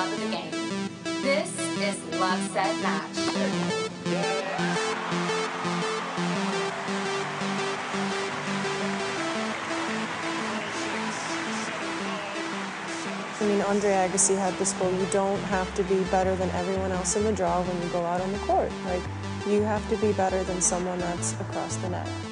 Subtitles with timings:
[0.00, 0.50] love of the game.
[1.20, 3.16] This is Love Set Match.
[13.40, 16.92] I mean, Andre Agassi had this quote, you don't have to be better than everyone
[16.92, 18.70] else in the draw when you go out on the court.
[18.86, 19.02] Like,
[19.46, 22.29] you have to be better than someone that's across the net.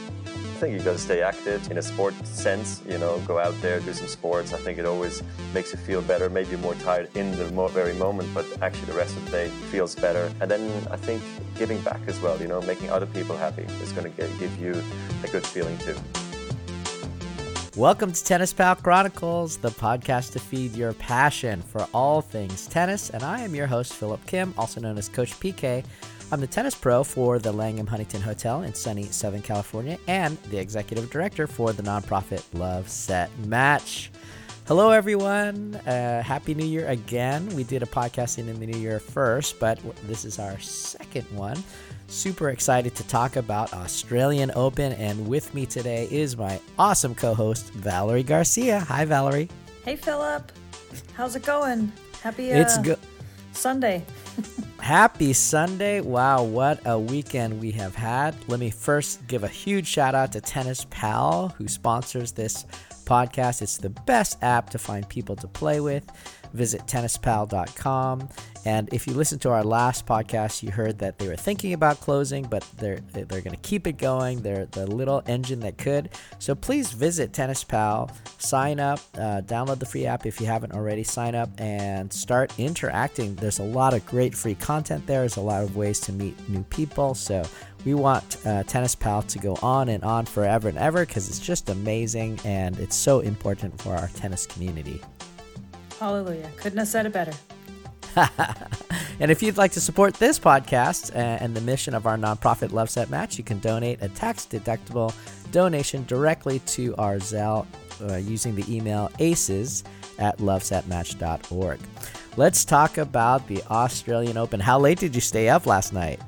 [0.59, 3.55] I think you got to stay active in a sport sense, you know, go out
[3.63, 4.53] there, do some sports.
[4.53, 5.23] I think it always
[5.55, 6.29] makes you feel better.
[6.29, 9.95] Maybe more tired in the very moment, but actually the rest of the day feels
[9.95, 10.33] better.
[10.41, 11.23] And then I think
[11.55, 14.73] giving back as well, you know, making other people happy is going to give you
[15.23, 15.95] a good feeling too.
[17.77, 23.11] Welcome to Tennis Pal Chronicles, the podcast to feed your passion for all things tennis.
[23.11, 25.85] And I am your host, Phillip Kim, also known as Coach PK.
[26.31, 30.59] I'm the tennis pro for the Langham Huntington Hotel in sunny Southern California and the
[30.59, 34.11] executive director for the nonprofit Love Set Match.
[34.67, 35.77] Hello, everyone.
[35.77, 37.49] Uh, Happy New Year again.
[37.57, 41.57] We did a podcasting in the new year first, but this is our second one.
[42.09, 44.93] Super excited to talk about Australian Open.
[44.93, 48.81] And with me today is my awesome co host, Valerie Garcia.
[48.81, 49.49] Hi, Valerie.
[49.83, 50.53] Hey, Phillip.
[51.15, 51.91] How's it going?
[52.23, 52.99] Happy uh, It's good.
[53.59, 54.05] Sunday.
[54.81, 56.01] Happy Sunday.
[56.01, 58.35] Wow, what a weekend we have had.
[58.49, 62.65] Let me first give a huge shout out to Tennis Pal, who sponsors this
[63.05, 63.61] podcast.
[63.61, 66.05] It's the best app to find people to play with.
[66.59, 68.29] Visit tennispal.com.
[68.65, 72.01] And if you listened to our last podcast, you heard that they were thinking about
[72.01, 74.43] closing, but they're they're going to keep it going.
[74.43, 76.11] They're the little engine that could.
[76.41, 81.05] So please visit TennisPal, sign up, uh, download the free app if you haven't already.
[81.05, 83.37] Sign up and start interacting.
[83.37, 85.21] There's a lot of great free content there.
[85.21, 87.15] There's a lot of ways to meet new people.
[87.15, 87.45] So
[87.85, 91.39] we want uh, Tennis Pal to go on and on forever and ever because it's
[91.39, 95.01] just amazing and it's so important for our tennis community.
[95.99, 96.51] Hallelujah.
[96.57, 97.33] Couldn't have said it better.
[99.21, 102.73] and if you'd like to support this podcast uh, and the mission of our nonprofit
[102.73, 105.13] Love Set Match, you can donate a tax deductible
[105.53, 107.67] donation directly to our Zelle
[108.09, 109.85] uh, using the email aces
[110.19, 111.79] at lovesetmatch.org.
[112.37, 114.61] Let's talk about the Australian Open.
[114.61, 116.21] How late did you stay up last night?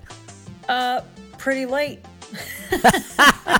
[0.69, 1.01] Uh,
[1.39, 2.05] pretty late.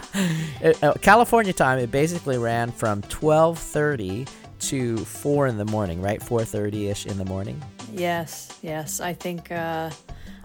[0.83, 4.29] Uh, California time, it basically ran from 12:30
[4.61, 6.21] to 4 in the morning, right?
[6.21, 7.63] 4:30ish in the morning.
[7.93, 9.01] Yes, yes.
[9.01, 9.91] I think uh,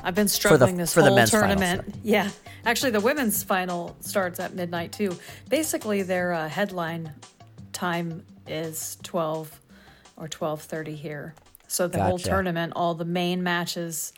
[0.03, 1.95] I've been struggling this for the whole men's final, tournament.
[2.03, 2.29] yeah.
[2.65, 5.15] Actually, the women's final starts at midnight, too.
[5.49, 7.11] Basically, their uh, headline
[7.73, 9.59] time is 12
[10.17, 11.35] or 12.30 here.
[11.67, 14.13] So the whole tournament, all the main matches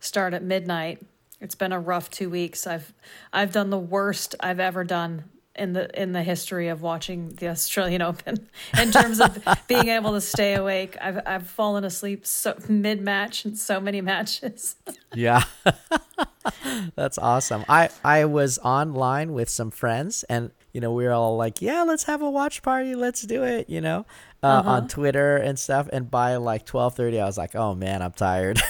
[0.00, 1.00] start at midnight.
[1.40, 2.66] It's been a rough two weeks.
[2.66, 2.92] I've
[3.32, 5.24] I've done the worst I've ever done
[5.56, 8.48] in the in the history of watching the Australian Open
[8.80, 9.38] in terms of
[9.68, 10.96] being able to stay awake.
[11.00, 14.76] I've I've fallen asleep so mid match in so many matches.
[15.12, 15.42] Yeah.
[16.94, 17.64] That's awesome.
[17.68, 21.82] I I was online with some friends and you know we were all like, "Yeah,
[21.82, 22.94] let's have a watch party.
[22.94, 24.06] Let's do it," you know,
[24.42, 24.70] uh, Uh-huh.
[24.70, 25.88] on Twitter and stuff.
[25.92, 28.60] And by like 12:30 I was like, "Oh man, I'm tired."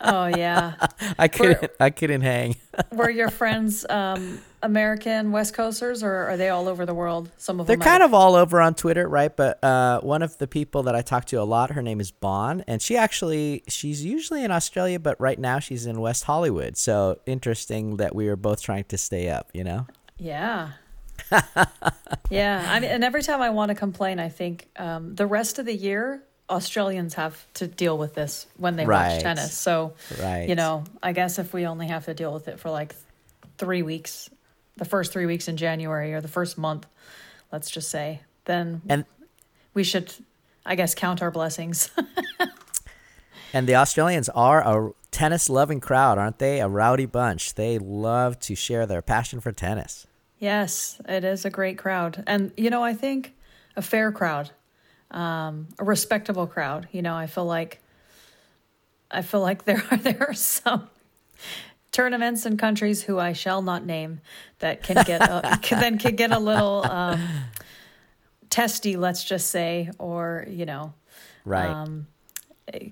[0.00, 0.74] oh yeah.
[1.18, 2.56] I couldn't I couldn't hang.
[2.92, 7.30] Were your friends um, American West Coasters or are they all over the world?
[7.36, 9.34] Some of them They're them kind of all over on Twitter, right?
[9.34, 12.10] But uh, one of the people that I talk to a lot, her name is
[12.10, 16.76] Bon, and she actually she's usually in Australia, but right now she's in West Hollywood.
[16.76, 19.86] So interesting that we were both trying to stay up, you know?
[20.18, 20.70] Yeah.
[22.30, 22.66] yeah.
[22.70, 25.66] I mean, and every time I want to complain, I think um, the rest of
[25.66, 29.14] the year, Australians have to deal with this when they Right.
[29.14, 29.54] watch tennis.
[29.54, 30.48] So, Right.
[30.48, 32.94] you know, I guess if we only have to deal with it for like
[33.58, 34.28] three weeks,
[34.76, 36.86] the first three weeks in January or the first month,
[37.52, 39.04] let's just say, then And
[39.72, 40.12] we should,
[40.66, 41.90] I guess, count our blessings.
[43.54, 46.60] And the Australians are a tennis loving crowd, aren't they?
[46.60, 47.54] A rowdy bunch.
[47.54, 50.08] They love to share their passion for tennis.
[50.40, 52.24] Yes, it is a great crowd.
[52.26, 53.32] And, you know, I think
[53.76, 54.50] a fair crowd,
[55.12, 56.88] um, a respectable crowd.
[56.90, 57.80] You know, I feel like,
[59.08, 60.90] I feel like there are, there are some
[61.94, 64.20] tournaments and countries who I shall not name
[64.58, 67.26] that can get, a, can, then can get a little, um,
[68.50, 70.92] testy, let's just say, or, you know,
[71.44, 71.70] Right.
[71.70, 72.06] um,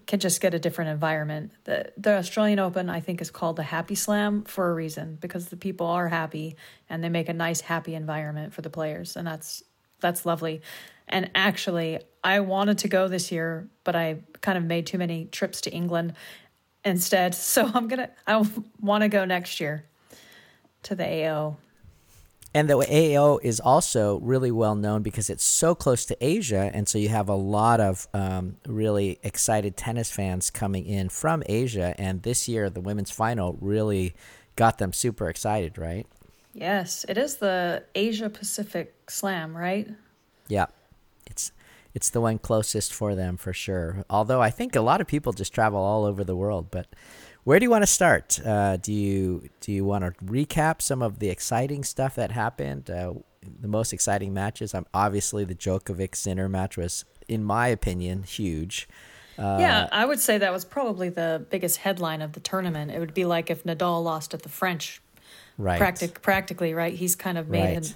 [0.07, 1.53] can just get a different environment.
[1.65, 5.49] The, the Australian Open, I think, is called the Happy Slam for a reason because
[5.49, 6.57] the people are happy
[6.89, 9.63] and they make a nice, happy environment for the players, and that's
[10.01, 10.63] that's lovely.
[11.09, 15.27] And actually, I wanted to go this year, but I kind of made too many
[15.27, 16.15] trips to England
[16.85, 17.35] instead.
[17.35, 18.45] So I'm gonna I
[18.81, 19.85] want to go next year
[20.85, 21.57] to the AO.
[22.55, 26.87] And the AO is also really well known because it's so close to Asia, and
[26.87, 31.95] so you have a lot of um, really excited tennis fans coming in from Asia.
[31.97, 34.15] And this year, the women's final really
[34.55, 36.07] got them super excited, right?
[36.53, 39.89] Yes, it is the Asia Pacific Slam, right?
[40.49, 40.67] Yeah,
[41.27, 41.53] it's
[41.95, 44.05] it's the one closest for them for sure.
[44.09, 46.87] Although I think a lot of people just travel all over the world, but
[47.45, 48.39] where do you want to start?
[48.45, 52.89] Uh, do you do you want to recap some of the exciting stuff that happened?
[52.91, 53.15] Uh,
[53.61, 54.73] the most exciting matches.
[54.75, 58.89] Um, obviously, the Djokovic Sinner match was, in my opinion, huge.
[59.39, 62.91] Uh, yeah, I would say that was probably the biggest headline of the tournament.
[62.93, 65.03] It would be like if Nadal lost at the French,
[65.59, 65.79] right?
[65.81, 66.95] Practic- practically, right?
[66.95, 67.85] He's kind of made Right.
[67.87, 67.95] him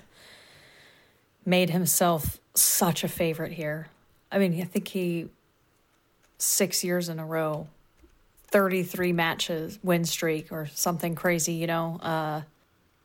[1.46, 3.88] made himself such a favorite here.
[4.30, 5.28] I mean, I think he
[6.38, 7.68] six years in a row,
[8.48, 11.52] thirty three matches win streak or something crazy.
[11.52, 12.42] You know, uh,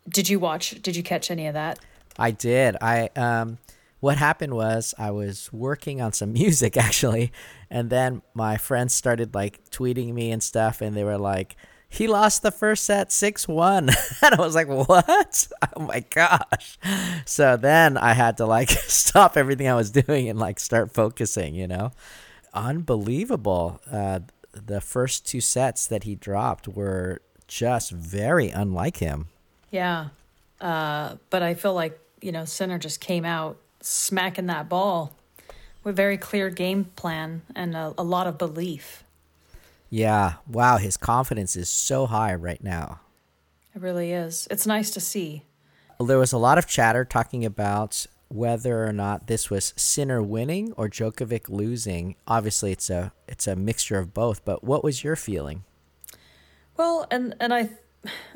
[0.09, 0.81] did you watch?
[0.81, 1.79] Did you catch any of that?
[2.17, 2.75] I did.
[2.81, 3.59] I um
[3.99, 7.31] what happened was I was working on some music actually,
[7.69, 11.55] and then my friends started like tweeting me and stuff and they were like
[11.91, 13.93] he lost the first set 6-1
[14.23, 15.47] and I was like what?
[15.75, 16.77] Oh my gosh.
[17.25, 21.53] So then I had to like stop everything I was doing and like start focusing
[21.53, 21.91] you know?
[22.53, 23.79] Unbelievable.
[23.91, 24.21] Uh
[24.53, 29.27] the first two sets that he dropped were just very unlike him.
[29.69, 30.09] Yeah.
[30.59, 35.13] Uh, but I feel like, you know, Sinner just came out smacking that ball
[35.83, 39.03] with very clear game plan and a, a lot of belief.
[39.91, 40.35] Yeah.
[40.47, 40.77] Wow.
[40.77, 43.01] His confidence is so high right now.
[43.75, 44.47] It really is.
[44.49, 45.43] It's nice to see.
[45.99, 50.71] There was a lot of chatter talking about whether or not this was Sinner winning
[50.77, 52.15] or Djokovic losing.
[52.27, 54.43] Obviously, it's a it's a mixture of both.
[54.43, 55.63] But what was your feeling?
[56.77, 57.69] Well, and and I,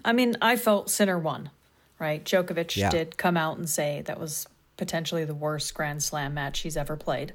[0.04, 1.50] I mean, I felt Sinner won,
[1.98, 2.24] right?
[2.24, 2.90] Djokovic Yeah.
[2.90, 4.48] did come out and say that was
[4.78, 7.34] potentially the worst Grand Slam match he's ever played,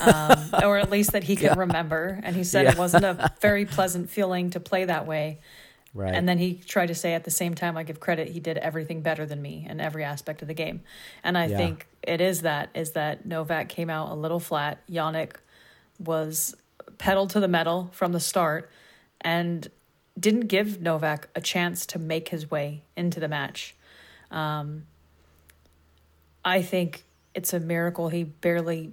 [0.00, 1.54] um, or at least that he could Yeah.
[1.58, 2.20] remember.
[2.22, 2.72] And he said Yeah.
[2.72, 5.40] it wasn't a very pleasant feeling to play that way.
[5.94, 6.14] Right.
[6.14, 8.56] And then he tried to say at the same time, I give credit, he did
[8.58, 10.80] everything better than me in every aspect of the game.
[11.22, 11.56] And I Yeah.
[11.58, 14.78] think it is that, is that Novak came out a little flat.
[14.88, 15.34] Jannik
[15.98, 16.54] was
[16.98, 18.70] pedal to the metal from the start
[19.20, 19.68] and
[20.18, 23.74] didn't give Novak a chance to make his way into the match.
[24.30, 24.86] Um,
[26.44, 27.04] I think
[27.34, 28.92] it's a miracle he barely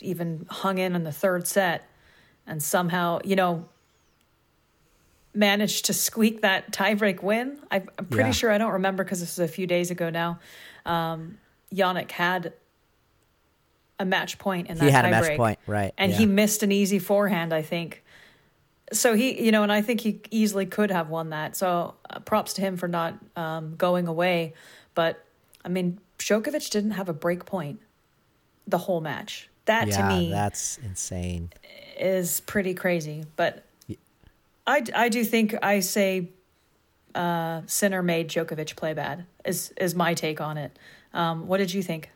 [0.00, 1.88] even hung in in the third set
[2.46, 3.68] and somehow, you know,
[5.34, 7.58] managed to squeak that tiebreak win.
[7.70, 8.32] I, I'm pretty Yeah.
[8.32, 10.40] sure I don't remember because this was a few days ago now.
[10.84, 11.38] Um,
[11.72, 12.52] Jannik had
[13.98, 15.92] a match point in that he had a match tiebreak, point, right?
[15.98, 16.18] and yeah.
[16.18, 18.02] he missed an easy forehand, I think.
[18.92, 21.54] So he, you know, and I think he easily could have won that.
[21.54, 24.54] So uh, props to him for not um, going away.
[24.94, 25.24] But
[25.64, 27.80] I mean, Djokovic didn't have a break point
[28.66, 29.49] the whole match.
[29.70, 31.50] That yeah, to me that's insane.
[31.96, 33.24] is pretty crazy.
[33.36, 33.64] But
[34.66, 36.30] I, I do think I say
[37.14, 39.26] uh, Sinner made Djokovic play bad.
[39.44, 40.76] Is is my take on it.
[41.14, 42.10] Um, what did you think?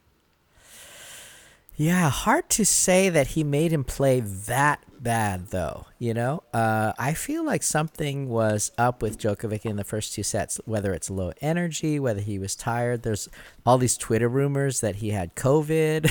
[1.77, 5.87] Yeah, hard to say that he made him play that bad, though.
[6.01, 10.25] You know, uh, I feel like something was up with Djokovic in the first two
[10.25, 10.61] sets.
[10.65, 13.03] Whether it's low energy, whether he was tired.
[13.05, 13.29] There's
[13.65, 16.11] all these Twitter rumors that he had COVID.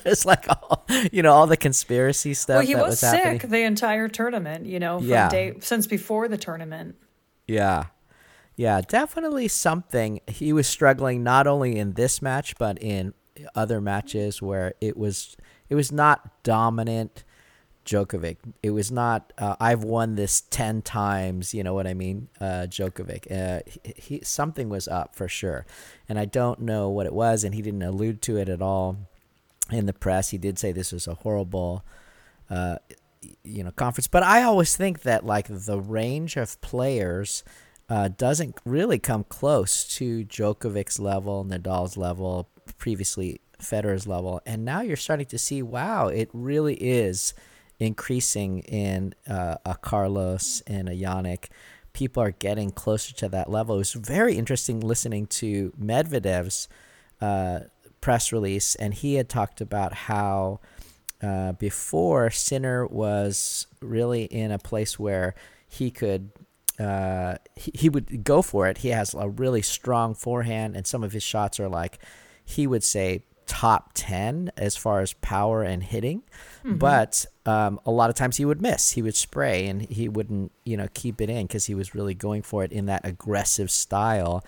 [0.04, 2.56] There's like all, you know, all the conspiracy stuff.
[2.56, 3.50] Well, he was, was sick happening.
[3.50, 4.66] the entire tournament.
[4.66, 5.28] You know, from Yeah.
[5.28, 6.96] day since before the tournament.
[7.46, 7.84] Yeah.
[8.56, 10.20] Yeah, definitely something.
[10.26, 13.14] He was struggling not only in this match but in
[13.54, 15.36] other matches where it was
[15.68, 17.22] it was not dominant
[17.88, 18.36] Djokovic.
[18.62, 22.28] It was not uh, I've won this 10 times, you know what I mean?
[22.40, 23.30] Uh Djokovic.
[23.30, 25.66] Uh he, he something was up for sure.
[26.08, 28.96] And I don't know what it was and he didn't allude to it at all
[29.70, 30.30] in the press.
[30.30, 31.84] He did say this was a horrible
[32.50, 32.76] uh,
[33.42, 37.42] you know conference but i always think that like the range of players
[37.88, 44.82] uh, doesn't really come close to Djokovic's level, Nadal's level, previously Federer's level, and now
[44.82, 47.34] you're starting to see, wow, it really is
[47.78, 51.46] increasing in uh, a Carlos and a Jannik.
[51.92, 53.76] People are getting closer to that level.
[53.76, 56.68] It was very interesting listening to Medvedev's
[57.20, 57.60] uh,
[58.00, 60.60] press release, and he had talked about how
[61.22, 65.34] uh, before Sinner was really in a place where
[65.66, 66.30] he could
[66.78, 68.78] uh, he, he would go for it.
[68.78, 71.98] He has a really strong forehand, and some of his shots are like
[72.44, 76.22] he would say top 10 as far as power and hitting
[76.78, 78.90] but um, a lot of times he would miss.
[78.90, 82.12] He would spray and he wouldn't you know keep it in because he was really
[82.12, 84.44] going for it in that aggressive style.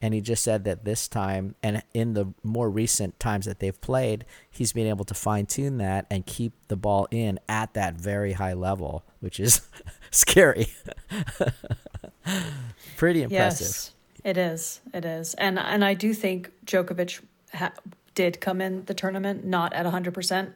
[0.00, 3.80] And he just said that this time and in the more recent times that they've
[3.80, 7.94] played he's been able to fine tune that and keep the ball in at that
[7.94, 9.62] very high level which is
[10.12, 10.68] scary.
[12.96, 13.66] Pretty impressive.
[13.66, 13.90] Yes,
[14.22, 14.80] it is.
[14.92, 17.20] It is, and and I do think Djokovic
[17.52, 17.72] ha-
[18.14, 20.54] did come in the tournament not at hundred percent.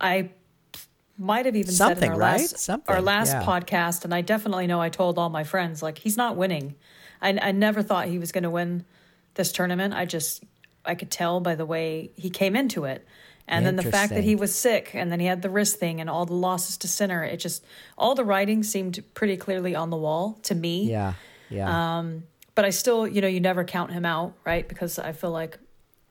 [0.00, 0.30] I
[1.20, 2.40] might have even said in our right?
[2.40, 3.44] last Something, our last yeah.
[3.44, 6.74] podcast, and I definitely know I told all my friends like he's not winning.
[7.20, 8.84] I I never thought he was going to win
[9.34, 9.94] this tournament.
[9.94, 10.42] I just
[10.84, 13.06] I could tell by the way he came into it.
[13.46, 16.00] And then the fact that he was sick and then he had the wrist thing
[16.00, 17.64] and all the losses to Sinner, it just
[17.98, 21.14] all the writing seemed pretty clearly on the wall to me yeah
[21.48, 22.22] yeah Um,
[22.54, 24.68] but I still, you know, you never count him out, right?
[24.68, 25.58] Because I feel like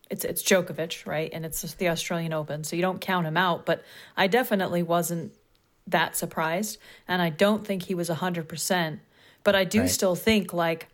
[0.10, 1.30] it's it's Djokovic, right?
[1.32, 3.66] And it's the Australian Open, so you don't count him out.
[3.66, 3.84] But
[4.18, 5.34] I definitely wasn't
[5.88, 9.00] that surprised, and I don't think he was hundred percent.
[9.44, 9.90] But I do Right.
[9.90, 10.88] still think like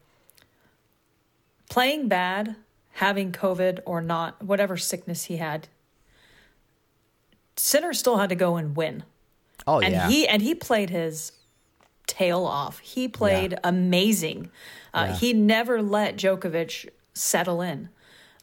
[1.69, 2.55] playing bad,
[2.93, 5.67] having COVID or not, whatever sickness he had,
[7.57, 9.03] Sinner still had to go and win
[9.65, 11.31] oh and yeah he and he played his
[12.05, 12.79] tail off.
[12.79, 14.51] He played amazing.
[14.93, 15.15] Uh, Yeah.
[15.17, 17.89] He never let Djokovic settle in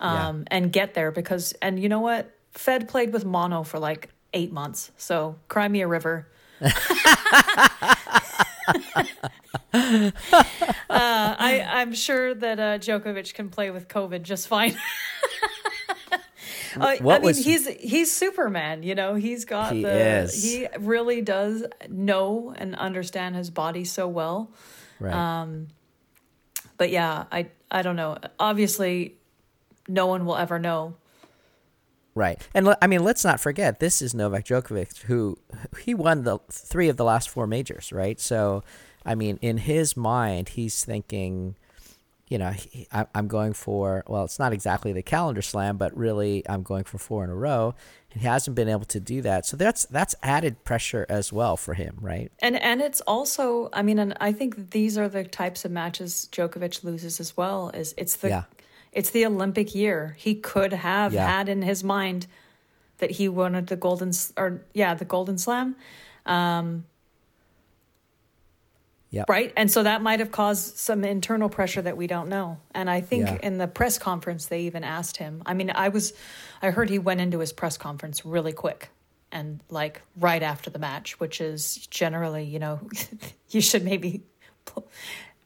[0.02, 2.30] um, and get there because and you know what?
[2.52, 4.90] Fed played with mono for like eight months.
[4.99, 6.28] So cry me a river.
[6.62, 6.71] uh,
[10.90, 14.76] I I'm sure that uh, Djokovic can play with COVID just fine.
[16.75, 18.82] Uh, I What mean, was- he's he's Superman.
[18.82, 19.92] You know, he's got He the
[20.23, 20.42] is.
[20.42, 24.50] he really does know and understand his body so well.
[24.99, 25.66] right
[26.78, 28.16] But yeah, I I don't know.
[28.40, 29.18] Obviously,
[29.88, 30.94] no one will ever know.
[32.14, 32.46] Right.
[32.54, 35.38] And I mean, let's not forget this is Novak Djokovic who
[35.80, 38.20] he won the 3 of the last 4 majors, right?
[38.20, 38.62] So,
[39.04, 41.56] I mean, in his mind, he's thinking
[42.32, 45.94] you know, he, I, I'm going for well, it's not exactly the calendar slam, but
[45.94, 47.74] really I'm going for four in a row.
[48.10, 51.58] And he hasn't been able to do that, so that's that's added pressure as well
[51.58, 52.32] for him, right?
[52.40, 56.26] And and it's also, I mean, and I think these are the types of matches
[56.32, 57.68] Djokovic loses as well.
[57.74, 58.44] Is it's the Yeah.
[58.92, 60.14] It's the Olympic year.
[60.18, 61.26] He could have Yeah.
[61.26, 62.26] had in his mind
[62.99, 65.75] that he wanted the golden or yeah the golden slam,
[66.26, 66.84] um,
[69.11, 69.28] Yep.
[69.28, 69.52] right?
[69.58, 72.58] And so that might have caused some internal pressure that we don't know.
[72.75, 73.38] And I think Yeah.
[73.42, 75.42] in the press conference they even asked him.
[75.44, 76.14] I mean, I was,
[76.62, 78.88] I heard he went into his press conference really quick
[79.30, 82.80] and like right after the match, which is generally, you know,
[83.50, 84.22] you should maybe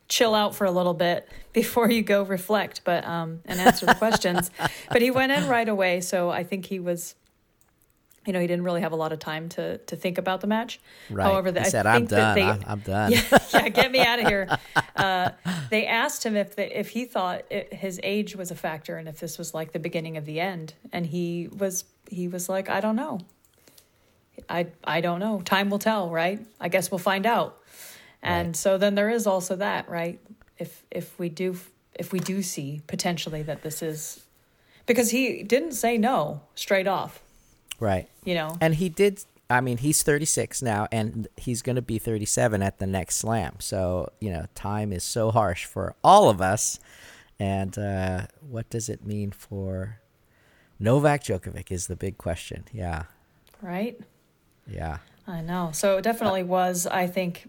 [0.08, 3.94] chill out for a little bit before you go reflect, but um and answer the
[3.94, 4.50] questions.
[4.90, 7.14] But he went in right away, so I think he was
[8.26, 10.46] you know, he didn't really have a lot of time to to think about the
[10.46, 10.80] match.
[11.08, 11.24] Right.
[11.24, 12.34] However, he I said, "I'm done.
[12.34, 13.20] they, I'm, I'm done." yeah,
[13.52, 14.58] yeah, get me out of here.
[14.96, 15.30] Uh,
[15.70, 19.08] they asked him if the, if he thought it, his age was a factor and
[19.08, 22.68] if this was like the beginning of the end, and he was he was like,
[22.68, 23.20] I don't know.
[24.48, 25.40] I I don't know.
[25.40, 26.44] Time will tell, right?
[26.60, 27.62] I guess we'll find out.
[28.22, 28.56] And Right.
[28.56, 30.18] so then there is also that, right?
[30.58, 31.56] If if we do
[31.98, 34.20] if we do see potentially that this is
[34.86, 37.22] because he didn't say no straight off,
[37.80, 38.08] Right.
[38.24, 38.56] you know.
[38.60, 39.24] And he did.
[39.48, 43.56] I mean, he's 36 now, and he's going to be 37 at the next slam.
[43.60, 46.80] So, you know, time is so harsh for all of us.
[47.38, 50.00] And uh, what does it mean for
[50.80, 52.64] Novak Djokovic is the big question.
[52.72, 53.04] Yeah.
[53.62, 53.98] right?
[54.66, 54.98] Yeah.
[55.28, 55.70] I know.
[55.72, 57.48] So it definitely was, I think,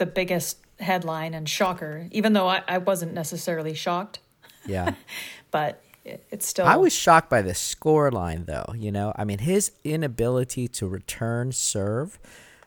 [0.00, 4.18] the biggest headline and shocker, even though I, I wasn't necessarily shocked,
[4.66, 4.94] Yeah.
[5.52, 6.66] but it, it's still.
[6.66, 8.74] I was shocked by the score line, though.
[8.76, 12.18] You know, I mean, his inability to return serve,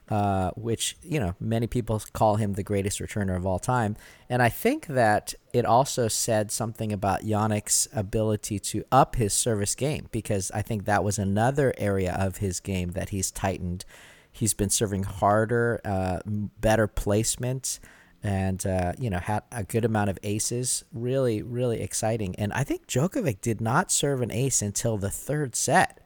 [0.09, 3.95] uh, which, you know, many people call him the greatest returner of all time.
[4.29, 9.73] And I think that it also said something about Jannik's ability to up his service
[9.75, 13.85] game because I think that was another area of his game that he's tightened.
[14.33, 17.79] He's been serving harder, uh, better placement
[18.23, 20.85] and uh, you know had a good amount of aces.
[20.93, 22.35] Really, really exciting.
[22.37, 25.99] And I think Djokovic did not serve an ace until the third set,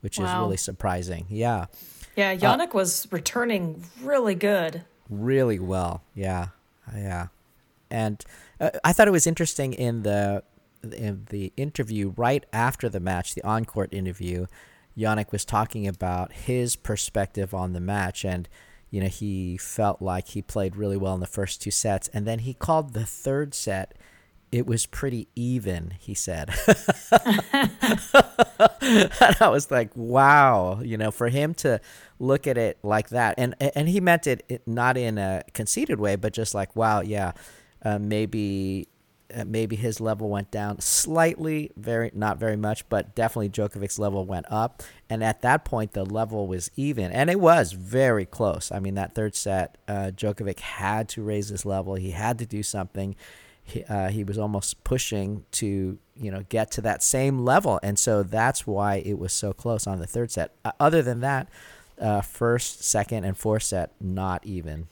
[0.00, 1.26] which is really surprising.
[1.28, 1.66] Yeah,
[2.16, 4.84] yeah, Jannik was returning really good.
[5.10, 6.02] really well.
[6.14, 6.48] Yeah,
[6.94, 7.28] yeah.
[7.90, 8.24] And
[8.60, 10.42] uh, I thought it was interesting in the
[10.82, 14.46] in the interview right after the match, the on-court interview.
[14.98, 18.48] Jannik was talking about his perspective on the match and
[18.90, 22.26] you know he felt like he played really well in the first two sets and
[22.26, 23.94] then he called the third set
[24.50, 26.50] it was pretty even, he said.
[27.12, 27.70] and
[29.40, 31.80] I was like, wow, you know, for him to
[32.18, 36.16] look at it like that, and and he meant it, not in a conceited way,
[36.16, 37.32] but just like, wow, yeah,
[37.82, 38.88] uh, maybe
[39.46, 44.46] maybe his level went down slightly, very not very much, but definitely Djokovic's level went
[44.50, 48.72] up, and at that point the level was even, and it was very close.
[48.72, 52.46] I mean, that third set, uh, Djokovic had to raise his level, he had to
[52.46, 53.16] do something
[53.68, 57.98] he, uh, he was almost pushing to you know get to that same level, and
[57.98, 60.54] so that's why it was so close on the third set.
[60.64, 61.48] Uh, other than that,
[62.00, 64.88] uh, first, second, and fourth set not even.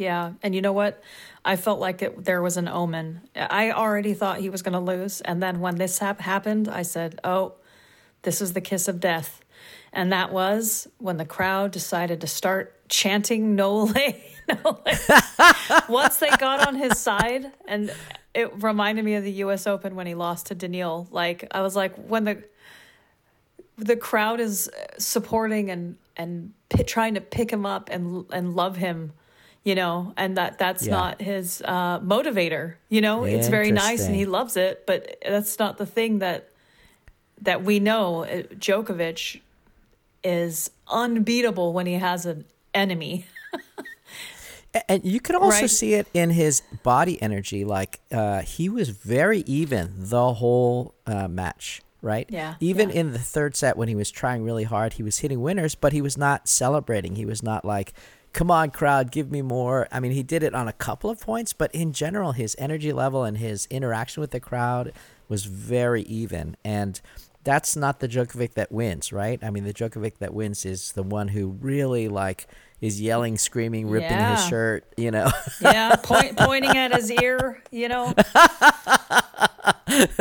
[0.00, 1.02] Yeah, and you know what?
[1.44, 3.20] I felt like it, there was an omen.
[3.36, 6.82] I already thought he was going to lose, and then when this hap- happened, I
[6.82, 7.54] said, "Oh,
[8.22, 9.42] this is the kiss of death,"
[9.92, 13.92] and that was when the crowd decided to start chanting "Nole.
[15.88, 17.92] Once they got on his side, and
[18.34, 19.66] it reminded me of the U.S.
[19.66, 21.08] Open when he lost to Daniil.
[21.10, 22.42] Like I was like, when the
[23.76, 28.76] the crowd is supporting and and p- trying to pick him up and and love
[28.76, 29.12] him,
[29.64, 30.92] you know, and that that's yeah.
[30.92, 32.74] not his uh, motivator.
[32.88, 36.48] You know, it's very nice and he loves it, but that's not the thing that
[37.42, 38.24] that we know.
[38.24, 39.40] Uh, Djokovic
[40.22, 43.26] is unbeatable when he has an enemy.
[44.88, 45.70] And you could also right.
[45.70, 47.64] see it in his body energy.
[47.64, 52.24] Like uh, he was very even the whole uh, match, right?
[52.30, 52.54] Yeah.
[52.60, 53.00] Even yeah.
[53.00, 55.92] in the third set when he was trying really hard, he was hitting winners, but
[55.92, 57.16] he was not celebrating.
[57.16, 57.94] He was not like,
[58.32, 59.88] come on, crowd, give me more.
[59.90, 62.92] I mean, he did it on a couple of points, but in general, his energy
[62.92, 64.92] level and his interaction with the crowd
[65.28, 66.56] was very even.
[66.64, 67.00] And
[67.44, 69.42] that's not the Djokovic that wins, right?
[69.42, 72.46] I mean, the Djokovic that wins is the one who really like
[72.80, 74.36] is yelling, screaming, ripping yeah.
[74.36, 75.30] his shirt, you know.
[75.60, 78.14] yeah, point, pointing at his ear, you know.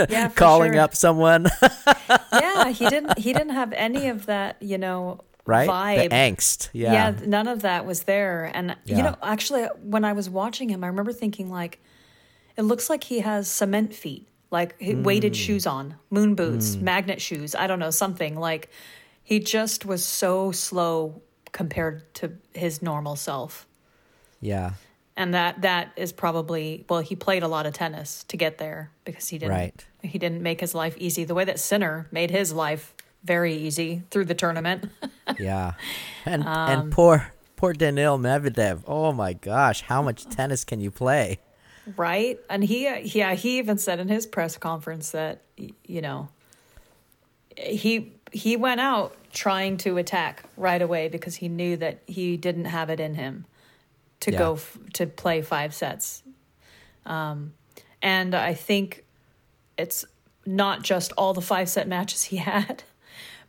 [0.10, 0.82] yeah, calling sure.
[0.82, 1.48] up someone.
[2.34, 5.68] yeah, he didn't he didn't have any of that, you know, right?
[5.68, 6.10] Vibe.
[6.10, 6.70] The angst.
[6.74, 6.94] Yeah.
[6.94, 8.52] Yeah, none of that was there.
[8.54, 8.98] And yeah.
[8.98, 11.80] you know, actually when I was watching him, I remember thinking like
[12.56, 15.04] it looks like he has cement feet, like mm.
[15.04, 16.82] weighted shoes on, moon boots, mm.
[16.82, 18.70] magnet shoes, I don't know, something like
[19.24, 21.22] he just was so slow
[21.52, 23.66] compared to his normal self.
[24.42, 24.74] Yeah.
[25.18, 28.92] And that that is probably well, he played a lot of tennis to get there
[29.04, 29.86] because he didn't right.
[30.02, 34.04] he didn't make his life easy the way that Sinner made his life very easy
[34.12, 34.90] through the tournament.
[35.40, 35.74] yeah.
[36.26, 38.84] And um, and poor poor Daniil Medvedev.
[38.88, 41.40] Oh my gosh, how much tennis can you play?
[41.98, 42.40] Right?
[42.50, 46.30] And he yeah, he even said in his press conference that you know
[47.58, 52.66] he he went out trying to attack right away because he knew that he didn't
[52.66, 53.46] have it in him
[54.22, 54.38] to yeah.
[54.38, 56.24] go f- to play five sets.
[57.06, 57.54] Um,
[58.02, 59.06] and I think
[59.78, 60.06] it's
[60.46, 62.84] not just all the five set matches he had,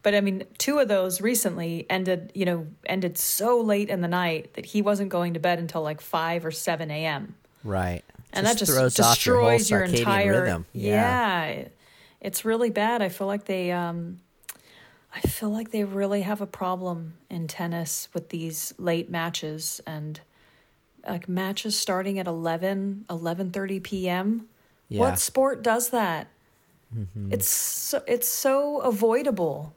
[0.03, 4.09] but I mean, two of those recently ended, you know, ended so late in the
[4.09, 7.35] night that he wasn't going to bed until like 5 or 7 a.m.
[7.63, 8.03] Right.
[8.33, 10.67] And just that just destroys your, your entire rhythm.
[10.73, 11.47] Yeah.
[11.49, 11.69] yeah.
[12.21, 13.03] It's really bad.
[13.03, 14.21] I feel like they um
[15.15, 20.21] I feel like they really have a problem in tennis with these late matches and
[21.07, 24.49] like matches starting at 11 11:30 p.m.
[24.89, 25.01] Yeah.
[25.01, 26.29] What sport does that?
[26.97, 27.33] Mm-hmm.
[27.33, 29.75] It's so, it's so avoidable.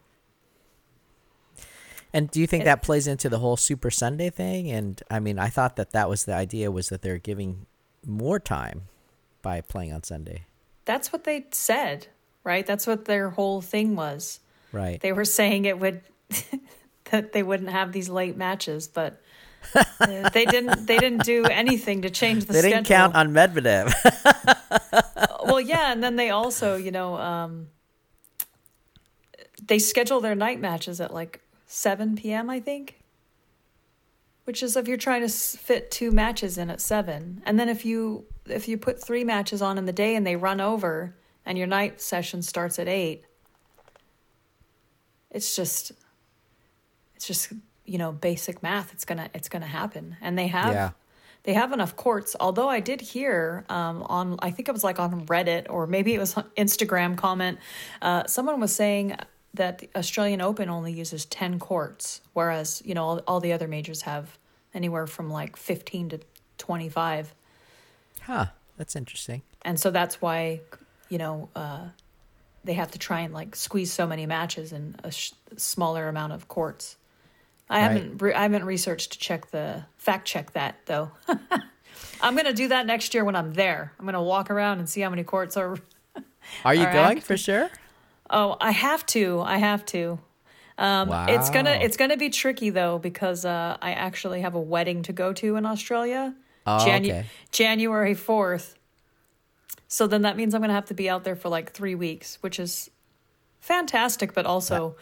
[2.14, 4.70] And do you think that plays into the whole Super Sunday thing?
[4.70, 7.66] And I mean, I thought that that was the idea was that they're giving
[8.06, 8.84] more time
[9.42, 10.46] by playing on Sunday.
[10.86, 12.08] That's what they said,
[12.44, 12.66] right?
[12.66, 14.40] That's what their whole thing was.
[14.72, 15.02] Right.
[15.02, 16.02] They were saying it would
[17.12, 19.22] that they wouldn't have these late matches, but
[19.76, 20.88] uh, they didn't.
[20.88, 22.54] They didn't do anything to change the.
[22.54, 22.78] They schedule.
[22.78, 23.94] didn't count on Medvedev.
[25.46, 27.68] well, yeah, and then they also, you know, um,
[29.66, 31.40] they schedule their night matches at like
[31.74, 32.50] seven p.m.
[32.50, 33.00] I think,
[34.46, 37.86] which is if you're trying to fit two matches in at seven, and then if
[37.86, 41.58] you if you put three matches on in the day and they run over, and
[41.58, 43.26] your night session starts at eight
[45.34, 45.92] it's just
[47.16, 47.52] it's just
[47.86, 50.92] you know basic math it's gonna it's gonna happen and they have yeah.
[51.44, 55.00] they have enough courts although i did hear um, on i think it was like
[55.00, 57.58] on reddit or maybe it was instagram comment
[58.02, 59.16] uh, someone was saying
[59.54, 63.68] that the australian open only uses 10 courts whereas you know all, all the other
[63.68, 64.38] majors have
[64.74, 66.20] anywhere from like 15 to
[66.58, 67.34] 25
[68.22, 68.46] huh
[68.78, 70.62] that's interesting and so that's why
[71.10, 71.86] you know uh,
[72.64, 76.34] they have to try and like squeeze so many matches in a sh- smaller amount
[76.34, 76.96] of courts.
[77.70, 77.82] I right.
[77.84, 81.12] haven't re- I haven't researched to check the fact check that though.
[82.22, 83.94] I'm gonna do that next year when I'm there.
[84.00, 85.78] I'm gonna walk around and see how many courts are.
[86.66, 87.70] Are you Are going act- for sure?
[88.34, 89.40] Oh, I have to.
[89.42, 90.20] I have to.
[90.78, 95.04] Um, It's gonna it's gonna be tricky though because uh, I actually have a wedding
[95.04, 96.34] to go to in Australia,
[96.66, 97.26] Oh, Janu- okay.
[97.52, 98.76] January fourth.
[99.88, 102.40] So then that means I'm gonna have to be out there for like three weeks,
[102.42, 102.90] which is
[103.60, 104.96] fantastic, but also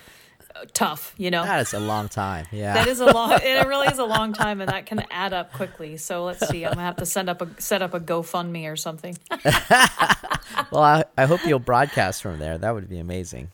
[0.73, 1.13] tough.
[1.17, 2.45] You know, That is a long time.
[2.51, 2.73] Yeah.
[2.73, 3.31] that is a long.
[3.43, 5.97] It really is a long time, and that can add up quickly.
[5.97, 6.65] So let's see.
[6.65, 9.17] I'm gonna have to send up a set up a GoFundMe or something.
[10.71, 12.57] well, I, I hope you'll broadcast from there.
[12.57, 13.49] That would be amazing.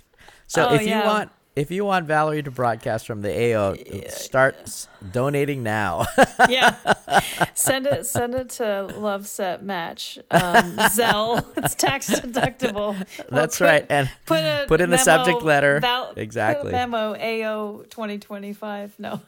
[0.47, 1.05] So Oh, if you yeah.
[1.05, 3.75] want if you want Valerie to broadcast from the AO,
[4.09, 6.05] start s- donating now.
[6.49, 6.75] yeah
[7.53, 12.95] send it send it to love set match um Zelle it's tax deductible
[13.29, 13.85] That's put- right.
[13.89, 15.79] And put a put in the subject letter.
[15.79, 16.71] val- Exactly.
[16.71, 19.19] memo ao 2025 no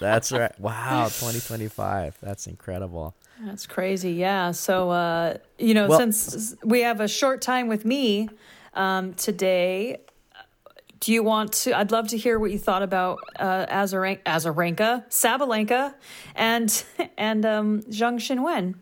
[0.00, 0.52] That's right.
[0.60, 2.18] Wow, 2025.
[2.20, 3.14] That's incredible.
[3.44, 7.84] that's crazy yeah so uh you know Well- since we have a short time with
[7.84, 8.28] me
[8.74, 9.98] um today
[11.00, 15.08] do you want to i'd love to hear what you thought about uh Azarenka, Azarenka
[15.08, 15.94] Sabalenka
[16.34, 16.84] and
[17.16, 18.74] and um Zheng Qinwen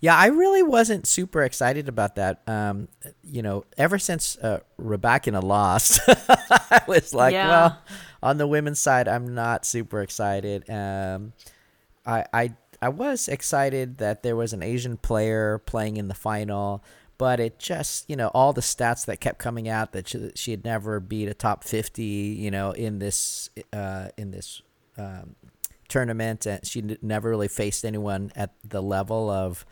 [0.00, 2.42] Yeah, I really wasn't super excited about that.
[2.46, 2.88] Um,
[3.24, 7.48] you know, ever since uh, Rebecca lost, I was like, Yeah.
[7.48, 7.78] well,
[8.22, 10.68] on the women's side, I'm not super excited.
[10.68, 11.32] Um,
[12.04, 16.84] I, I, I was excited that there was an Asian player playing in the final,
[17.18, 20.50] but it just, you know, all the stats that kept coming out that she, she
[20.50, 24.62] had never beat a top 50, you know, in this, uh, in this,
[24.98, 25.36] um,
[25.88, 29.64] tournament and she never really faced anyone at the level of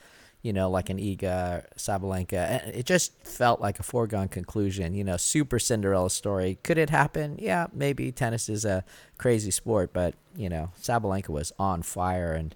[0.42, 5.02] you know like an Iga Sabalenka and it just felt like a foregone conclusion you
[5.04, 6.58] know super Cinderella story.
[6.62, 7.36] Could it happen?
[7.40, 8.12] Yeah maybe.
[8.12, 8.84] Tennis is a
[9.18, 12.54] crazy sport but you know Sabalenka was on fire and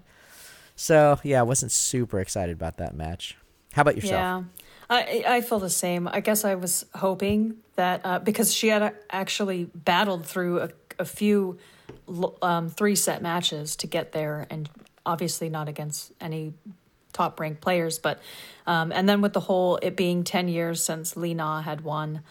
[0.75, 3.35] so yeah I wasn't super excited about that match.
[3.73, 4.13] How about yourself?
[4.13, 4.43] Yeah,
[4.89, 6.07] I I feel the same.
[6.07, 11.05] I guess I was hoping that uh, because she had actually battled through a, a
[11.05, 11.59] few
[12.41, 14.69] um, three set matches to get there, and
[15.05, 16.53] obviously not against any
[17.13, 18.19] top ranked players, but
[18.65, 22.21] um, and then with the whole it being ten years since Li Na had won.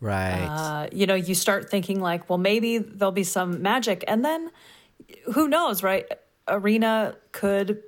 [0.00, 4.24] right Uh, you know, you start thinking like, well, maybe there'll be some magic, and
[4.24, 4.50] then
[5.34, 6.06] who knows, right?
[6.46, 7.82] Aryna could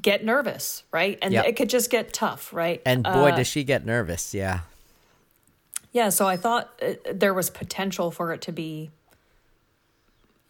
[0.00, 1.18] get nervous, right?
[1.22, 1.44] And Yep.
[1.46, 2.80] it could just get tough, right?
[2.86, 4.60] and boy Uh, does she get nervous yeah
[5.90, 6.10] yeah.
[6.10, 8.90] So I thought uh, there was potential for it to be,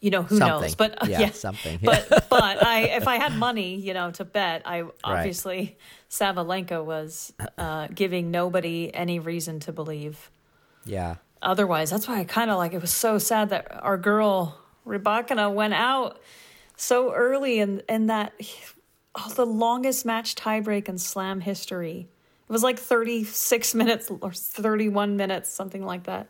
[0.00, 0.60] you know, who Something.
[0.62, 0.74] knows?
[0.74, 1.78] But uh, Yeah, yeah, something.
[1.82, 5.78] But but I, if I had money, you know, to bet, I obviously
[6.10, 10.30] Sabalenka was uh, giving nobody any reason to believe.
[10.84, 11.90] yeah otherwise.
[11.90, 15.74] That's why I kind of like it was so sad that our girl Rybakina went
[15.74, 16.20] out
[16.76, 18.32] so early in in that
[19.18, 22.08] oh, the longest match tiebreak in slam history.
[22.48, 26.28] It was like 36 minutes or 31 minutes, something like that.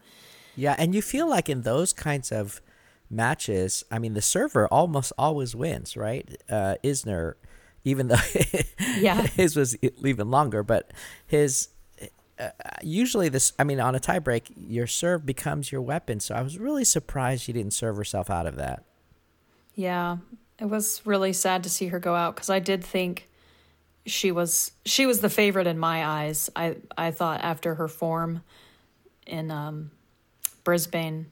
[0.56, 2.60] Yeah, and you feel like in those kinds of
[3.08, 6.28] matches, I mean, the server almost always wins, right?
[6.50, 7.34] Uh, Isner,
[7.84, 8.16] even though
[8.98, 9.22] Yeah.
[9.22, 10.92] his was even longer, but
[11.26, 11.68] his
[12.38, 12.50] uh,
[12.82, 13.52] usually this.
[13.58, 16.20] I mean, on a tiebreak, your serve becomes your weapon.
[16.20, 18.84] So I was really surprised she didn't serve herself out of that.
[19.74, 20.18] Yeah,
[20.60, 23.28] it was really sad to see her go out because I did think
[24.06, 26.50] she was she was the favorite in my eyes.
[26.56, 28.42] I I thought after her form
[29.26, 29.90] in um,
[30.64, 31.26] Brisbane,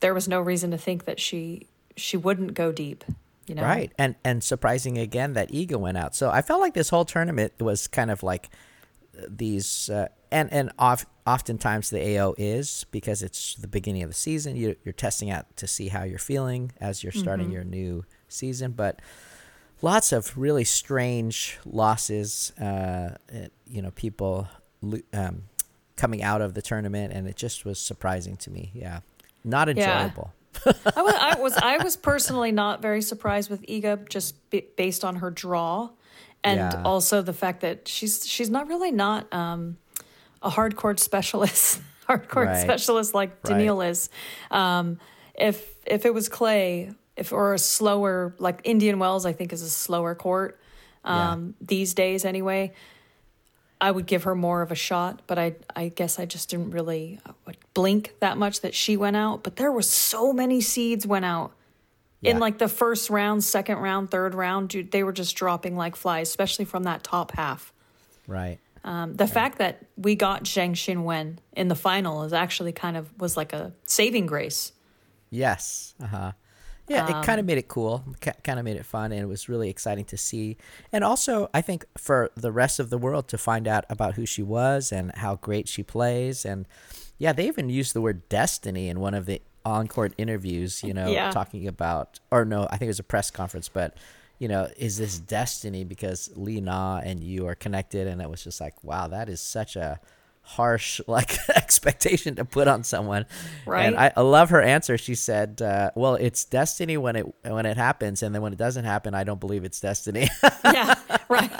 [0.00, 3.04] there was no reason to think that she she wouldn't go deep.
[3.46, 3.92] You know, Right.
[3.96, 6.14] And and surprising again that Iga went out.
[6.14, 8.50] So I felt like this whole tournament was kind of like
[9.26, 14.14] these uh, and and off, oftentimes the AO is because it's the beginning of the
[14.16, 14.56] season.
[14.56, 18.72] You, you're testing out to see how you're feeling as you're starting your new season,
[18.72, 19.00] but
[19.82, 22.52] lots of really strange losses.
[22.60, 24.48] Uh, it- you know, people
[25.12, 25.42] um,
[25.96, 28.70] coming out of the tournament, and it just was surprising to me.
[28.74, 29.00] Yeah,
[29.44, 30.04] not Yeah.
[30.04, 30.32] enjoyable.
[30.66, 35.04] I was, I was I was personally not very surprised with Iga just b- based
[35.04, 35.90] on her draw,
[36.48, 36.82] and Yeah.
[36.84, 39.76] also the fact that she's she's not really not um,
[40.42, 42.62] a hard court specialist, hard court Right.
[42.62, 43.44] specialist like Right.
[43.58, 44.08] Daniil is.
[44.50, 44.98] Um,
[45.34, 45.56] if
[45.86, 49.70] if it was clay, if or a slower like Indian Wells, I think is a
[49.70, 50.58] slower court
[51.04, 51.32] Yeah.
[51.32, 52.72] um, these days anyway.
[53.80, 56.72] I would give her more of a shot, but I I guess I just didn't
[56.72, 59.44] really uh, blink that much that she went out.
[59.44, 61.52] But there were so many seeds went out
[62.20, 62.32] Yeah.
[62.32, 64.70] in like the first round, second round, third round.
[64.70, 67.72] Dude, they were just dropping like flies, especially from that top half.
[68.26, 68.58] Right.
[68.84, 73.12] Um, the fact that we got Zheng Qinwen in the final is actually kind of
[73.20, 74.72] was like a saving grace.
[75.30, 75.94] Yes.
[76.02, 76.32] Uh huh.
[76.88, 78.02] Yeah, it kind of made it cool.
[78.42, 80.56] Kind of made it fun, and it was really exciting to see.
[80.90, 84.24] And also, I think for the rest of the world to find out about who
[84.24, 86.46] she was and how great she plays.
[86.46, 86.66] And
[87.18, 90.82] yeah, they even used the word destiny in one of the on-court interviews.
[90.82, 91.30] You know, Yeah.
[91.30, 93.96] talking about, or no, I think it was a press conference, but.
[94.40, 98.06] You know, is this destiny because Li Na and you are connected?
[98.06, 99.98] And it was just like, wow, that is such a
[100.42, 103.26] harsh like expectation to put on someone.
[103.66, 103.86] Right.
[103.86, 104.96] And I, I love her answer.
[104.96, 108.58] She said, uh, "Well, it's destiny when it when it happens, and then when it
[108.60, 110.28] doesn't happen, I don't believe it's destiny."
[110.64, 110.94] yeah,
[111.28, 111.50] right.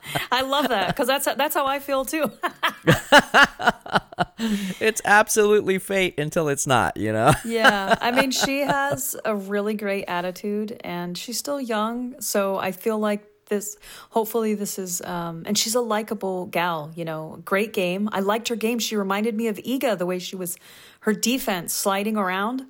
[0.32, 2.30] I love that because that's that's how I feel too.
[4.80, 6.96] it's absolutely fate until it's not.
[6.96, 7.32] You know.
[7.44, 12.72] yeah, I mean, she has a really great attitude, and she's still young, so I
[12.72, 13.76] feel like this.
[14.10, 16.90] Hopefully, this is, um, and she's a likable gal.
[16.94, 18.08] You know, great game.
[18.12, 18.78] I liked her game.
[18.78, 20.56] She reminded me of Iga the way she was,
[21.00, 22.62] her defense sliding around.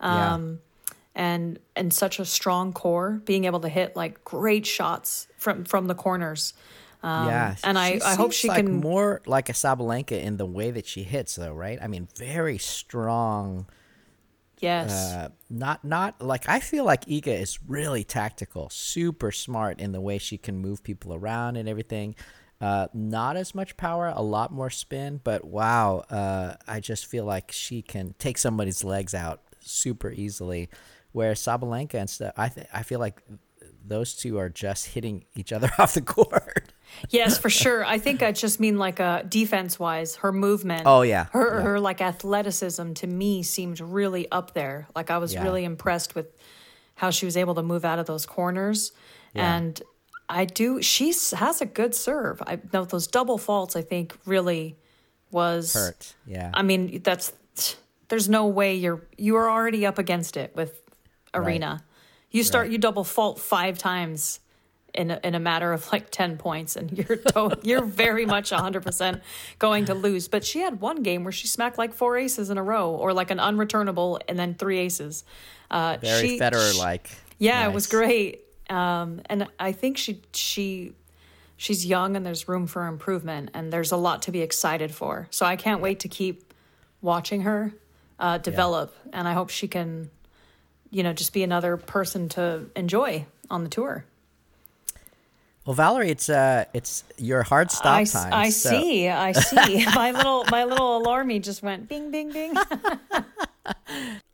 [0.00, 0.34] Yeah.
[0.34, 0.60] Um,
[1.16, 5.88] and and such a strong core, being able to hit like great shots from from
[5.88, 6.52] the corners.
[7.02, 8.76] Um, yeah, and I, I hope she like can.
[8.80, 11.78] more like a Sabalenka in the way that she hits, though, right?
[11.80, 13.66] I mean, very strong.
[14.60, 19.92] yes, Uh, not not like I feel like Iga is really tactical, super smart in
[19.92, 22.14] the way she can move people around and everything.
[22.60, 27.24] Uh, not as much power, a lot more spin, but wow, uh, I just feel
[27.24, 30.68] like she can take somebody's legs out super easily.
[31.16, 33.22] Where Sabalenka and stuff, I th- I feel like
[33.88, 36.72] those two are just hitting each other off the court.
[37.08, 37.84] Yes, for sure.
[37.84, 40.82] I think I just mean like uh, defense wise, her movement.
[40.86, 41.26] Oh, yeah.
[41.32, 41.62] her Yeah.
[41.62, 44.88] her like athleticism to me seemed really up there.
[44.94, 45.42] Like I was Yeah.
[45.44, 46.26] really impressed with
[46.96, 48.92] how she was able to move out of those corners,
[49.34, 49.56] Yeah.
[49.56, 49.82] and
[50.28, 50.82] I do.
[50.82, 52.42] She has a good serve.
[52.46, 53.74] I know those double faults.
[53.76, 54.76] I think really
[55.30, 56.50] was Hurt, yeah.
[56.54, 57.32] I mean, that's
[58.08, 60.82] there's no way you're you are already up against it with
[61.44, 61.82] Aryna.
[62.30, 62.72] You start Right.
[62.72, 64.40] you double fault five times
[64.94, 68.50] in a, in a matter of like 10 points and you're to- you're very much
[68.50, 69.20] 100%
[69.58, 70.26] going to lose.
[70.28, 73.12] But she had one game where she smacked like four aces in a row or
[73.12, 75.24] like an unreturnable and then three aces.
[75.70, 77.10] Uh Very Federer like.
[77.38, 78.42] yeah, it was great.
[78.70, 80.92] Um, and I think she she
[81.56, 85.26] she's young and there's room for improvement and there's a lot to be excited for.
[85.30, 86.52] So I can't wait to keep
[87.00, 87.72] watching her
[88.18, 90.10] uh, develop and I hope she can
[90.90, 94.04] you know just be another person to enjoy on the tour.
[95.64, 98.32] Well, Valerie, it's uh, it's your hard stop I, time.
[98.32, 99.08] I so- see.
[99.08, 99.84] I see.
[99.94, 102.54] my little my little alarmy just went bing bing bing.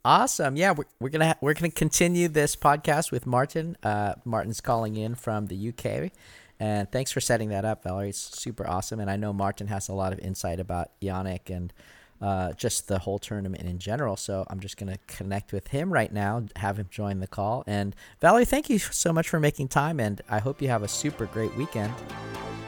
[0.05, 0.57] Awesome.
[0.57, 3.77] Yeah, we're, we're gonna ha- we're gonna continue this podcast with Martin.
[3.85, 6.11] Uh, Martin's calling in from the UK,
[6.59, 8.09] and thanks for setting that up, Valerie.
[8.09, 11.73] It's super awesome, and I know Martin has a lot of insight about Jannik and
[12.23, 14.17] uh, just the whole tournament in general.
[14.17, 17.65] So I'm just gonna connect with him right now, have him join the call.
[17.67, 20.89] And Valerie, thank you so much for making time, and I hope you have a
[20.89, 21.93] super great weekend.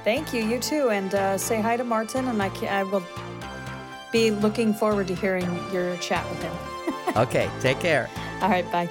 [0.04, 0.44] Thank you.
[0.44, 0.90] You too.
[0.90, 3.02] And uh, say hi to Martin and I ca- I will
[4.12, 6.52] be looking forward to hearing your chat with him.
[7.16, 8.10] Okay, take care.
[8.40, 8.88] All right, bye.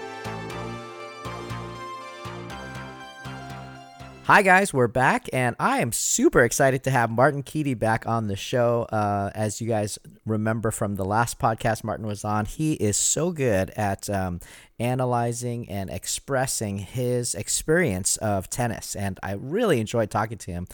[4.25, 8.27] Hi guys, we're back, and I am super excited to have Martin Keady back on
[8.27, 8.83] the show.
[8.83, 13.33] Uh, as you guys remember from the last podcast Martin was on, he is so
[13.33, 14.39] good at um,
[14.79, 20.67] analyzing and expressing his experience of tennis, and I really enjoyed talking to him.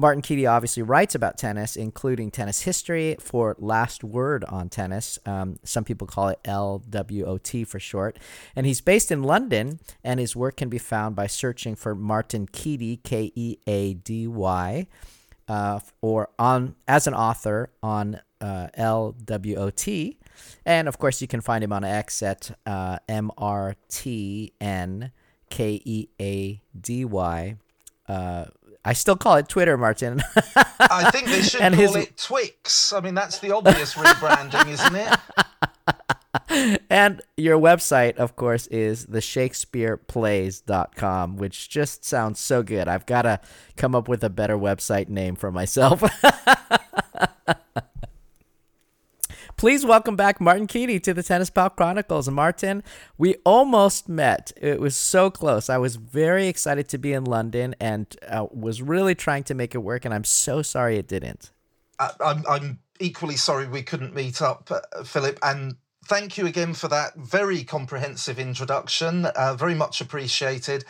[0.00, 5.18] Martin Keady obviously writes about tennis, including tennis history for Last Word on Tennis.
[5.26, 8.18] Um, some people call it LWOT for short.
[8.56, 12.46] And he's based in London, and his work can be found by searching for Martin
[12.46, 14.86] Keady, K E A D Y,
[15.48, 20.16] uh, or on as an author on uh, LWOT.
[20.64, 23.50] And of course, you can find him on X at uh, MRTN
[25.50, 27.56] K E A D Y.
[28.08, 28.46] Uh,
[28.84, 30.22] I still call it Twitter, Martin.
[30.80, 32.92] I think they should And call his- it Twix.
[32.92, 35.18] I mean, that's the obvious rebranding, isn't it?
[36.90, 42.88] and your website, of course, is the shakespeareplays.com, which just sounds so good.
[42.88, 43.40] I've got to
[43.76, 46.02] come up with a better website name for myself.
[49.60, 52.30] Please welcome back Martin Keady to the Tennis Pal Chronicles.
[52.30, 52.82] Martin,
[53.18, 54.52] we almost met.
[54.56, 55.68] It was so close.
[55.68, 59.74] I was very excited to be in London and uh, was really trying to make
[59.74, 61.50] it work, and I'm so sorry it didn't.
[61.98, 65.38] I- I'm, I'm equally sorry we couldn't meet up, uh, Phillip.
[65.42, 69.26] And thank you again for that very comprehensive introduction.
[69.26, 70.86] Uh, very much appreciated.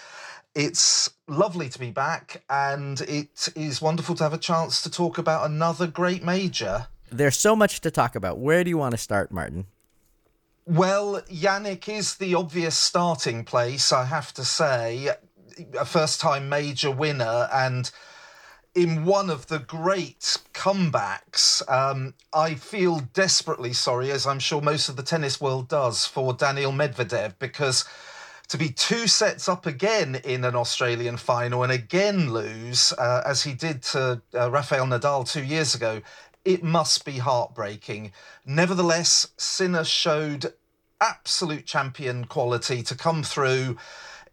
[0.54, 5.18] It's lovely to be back, and it is wonderful to have a chance to talk
[5.18, 6.86] about another great major.
[7.10, 8.38] There's so much to talk about.
[8.38, 9.66] Where do you want to start, Martin?
[10.66, 15.10] Well, Jannik is the obvious starting place, I have to say.
[15.78, 17.90] A first time major winner and
[18.74, 24.88] in one of the great comebacks, um, I feel desperately sorry, as I'm sure most
[24.88, 27.84] of the tennis world does, for Daniil Medvedev because
[28.48, 33.42] to be two sets up again in an Australian final and again lose, uh, as
[33.42, 36.00] he did to uh, Rafael Nadal two years ago,
[36.44, 38.12] it must be heartbreaking.
[38.44, 40.54] Nevertheless, Sinner showed
[41.00, 43.76] absolute champion quality to come through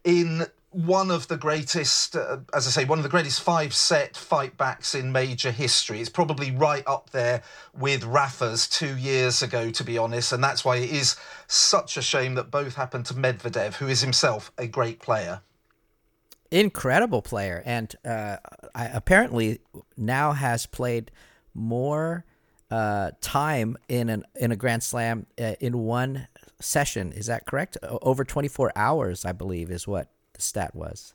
[0.04, 4.16] in one of the greatest, uh, as I say, one of the greatest five set
[4.16, 6.00] fight backs in major history.
[6.00, 7.42] It's probably right up there
[7.76, 10.32] with Rafa's two years ago, to be honest.
[10.32, 11.16] And that's why it is
[11.46, 15.40] such a shame that both happened to Medvedev, who is himself a great player.
[16.50, 17.62] Incredible player.
[17.64, 18.36] And uh,
[18.74, 19.60] apparently
[19.96, 21.10] now has played
[21.58, 22.24] more
[22.70, 26.28] uh, time in an in a Grand Slam uh, in one
[26.60, 27.12] session.
[27.12, 27.76] Is that correct?
[27.82, 31.14] Over 24 hours, I believe, is what the stat was.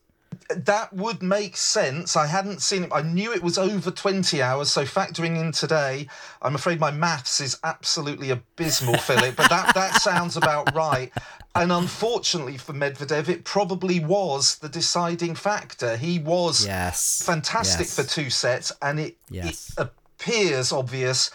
[0.50, 2.16] That would make sense.
[2.16, 2.92] I hadn't seen it.
[2.92, 4.72] I knew it was over 20 hours.
[4.72, 6.08] So factoring in today,
[6.42, 11.12] I'm afraid my maths is absolutely abysmal, Phillip, but that, that sounds about right.
[11.54, 15.98] And unfortunately for Medvedev, it probably was the deciding factor.
[15.98, 17.22] He was yes.
[17.24, 17.96] fantastic yes.
[17.96, 19.72] for two sets, and it, yes.
[19.78, 19.88] it
[20.24, 21.32] appears obvious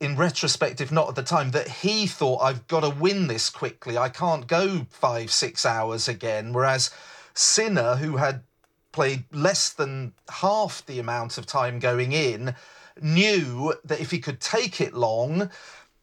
[0.00, 3.50] in retrospect, if not at the time, that he thought, I've got to win this
[3.50, 3.96] quickly.
[3.96, 6.52] I can't go five, six hours again.
[6.52, 6.90] Whereas
[7.34, 8.42] Sinner, who had
[8.90, 12.54] played less than half the amount of time going in,
[13.00, 15.50] knew that if he could take it long,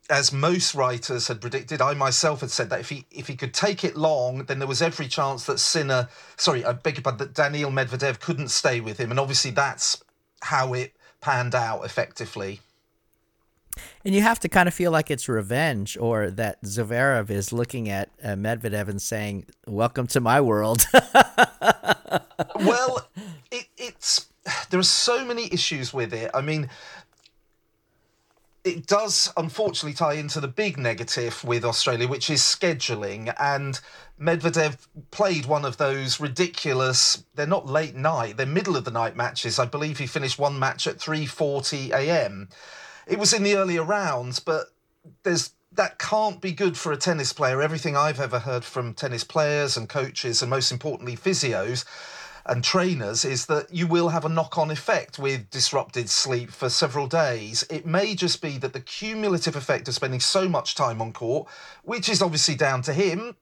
[0.09, 3.53] as most writers had predicted, I myself had said that if he if he could
[3.53, 7.19] take it long, then there was every chance that Sinner, sorry, I beg your pardon,
[7.19, 10.01] that Daniil Medvedev couldn't stay with him, and obviously that's
[10.41, 12.61] how it panned out effectively.
[14.03, 17.89] And you have to kind of feel like it's revenge, or that Zverev is looking
[17.89, 20.85] at uh, Medvedev and saying, "Welcome to my world."
[22.55, 23.07] well,
[23.51, 24.27] it, it's
[24.69, 26.31] there are so many issues with it.
[26.33, 26.69] I mean,
[28.63, 33.33] it does unfortunately tie into the big negative with Australia, which is scheduling.
[33.39, 33.79] And
[34.19, 37.23] Medvedev played one of those ridiculous.
[37.35, 39.59] They're not late night; they're middle of the night matches.
[39.59, 42.49] I believe he finished one match at three forty a.m
[43.09, 44.67] it was in the earlier rounds, but
[45.23, 47.61] there's that can't be good for a tennis player.
[47.61, 51.85] Everything I've ever heard from tennis players and coaches, and most importantly, physios
[52.49, 56.69] and trainers, is that you will have a knock on effect with disrupted sleep for
[56.69, 57.63] several days.
[57.69, 61.47] It may just be that the cumulative effect of spending so much time on court,
[61.83, 63.35] which is obviously down to him.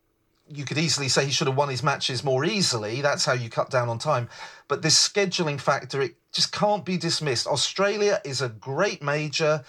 [0.49, 3.01] You could easily say he should have won his matches more easily.
[3.01, 4.29] That's how you cut down on time.
[4.67, 7.47] But this scheduling factor, it just can't be dismissed.
[7.47, 9.63] Australia is a great major,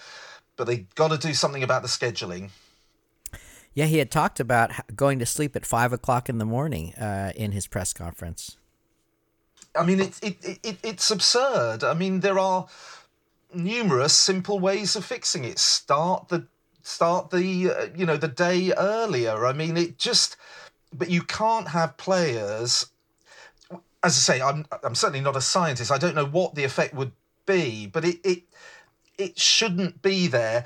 [0.55, 2.51] but they've got to do something about the scheduling.
[3.73, 7.31] Yeah, he had talked about going to sleep at five o'clock in the morning uh,
[7.35, 8.57] in his press conference.
[9.75, 11.83] I mean, it, it, it, it's absurd.
[11.83, 12.67] I mean, there are
[13.53, 15.59] numerous simple ways of fixing it.
[15.59, 16.47] Start the
[16.81, 19.45] start the uh, you know the day earlier.
[19.45, 20.35] I mean, it just.
[20.91, 22.87] But you can't have players
[24.03, 25.91] as I say, I'm I'm certainly not a scientist.
[25.91, 27.11] I don't know what the effect would
[27.45, 28.43] be, but it it
[29.17, 30.65] it shouldn't be there.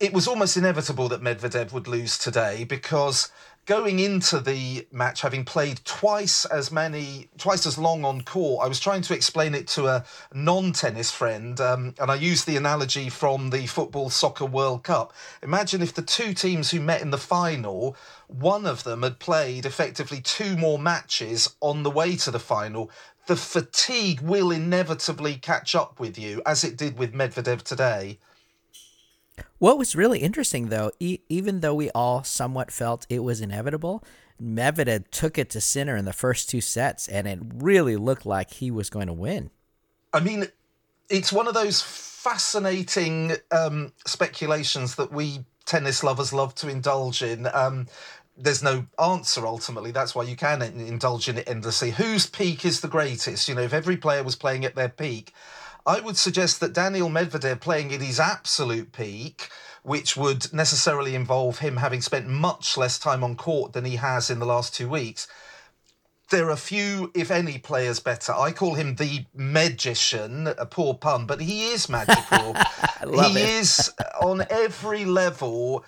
[0.00, 3.30] It was almost inevitable that Medvedev would lose today because
[3.66, 8.68] going into the match, having played twice as many, twice as long on court, I
[8.68, 13.08] was trying to explain it to a non-tennis friend, um, and I used the analogy
[13.08, 15.14] from the football soccer World Cup.
[15.42, 17.96] Imagine if the two teams who met in the final,
[18.28, 22.90] one of them had played effectively two more matches on the way to the final.
[23.26, 28.18] The fatigue will inevitably catch up with you, as it did with Medvedev today.
[29.64, 34.04] What was really interesting, though, e- even though we all somewhat felt it was inevitable,
[34.38, 38.50] Medvedev took it to Sinner in the first two sets, and it really looked like
[38.50, 39.48] he was going to win.
[40.12, 40.48] I mean,
[41.08, 47.48] it's one of those fascinating um, speculations that we tennis lovers love to indulge in.
[47.54, 47.86] Um,
[48.36, 49.92] there's no answer ultimately.
[49.92, 51.92] That's why you can indulge in it endlessly.
[51.92, 53.48] Whose peak is the greatest?
[53.48, 55.32] You know, if every player was playing at their peak,
[55.86, 59.48] I would suggest that Daniil Medvedev playing at his absolute peak,
[59.82, 64.30] which would necessarily involve him having spent much less time on court than he has
[64.30, 65.28] in the last two weeks.
[66.30, 68.32] There are few, if any, players better.
[68.32, 72.54] I call him the magician, a poor pun, but he is magical.
[73.00, 73.48] he it.
[73.60, 73.92] is
[74.22, 75.84] on every level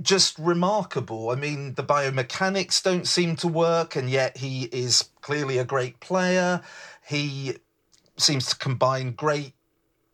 [0.00, 1.30] just remarkable.
[1.30, 6.00] I mean, the biomechanics don't seem to work, and yet he is clearly a great
[6.00, 6.62] player.
[7.06, 7.56] He
[8.16, 9.52] seems to combine great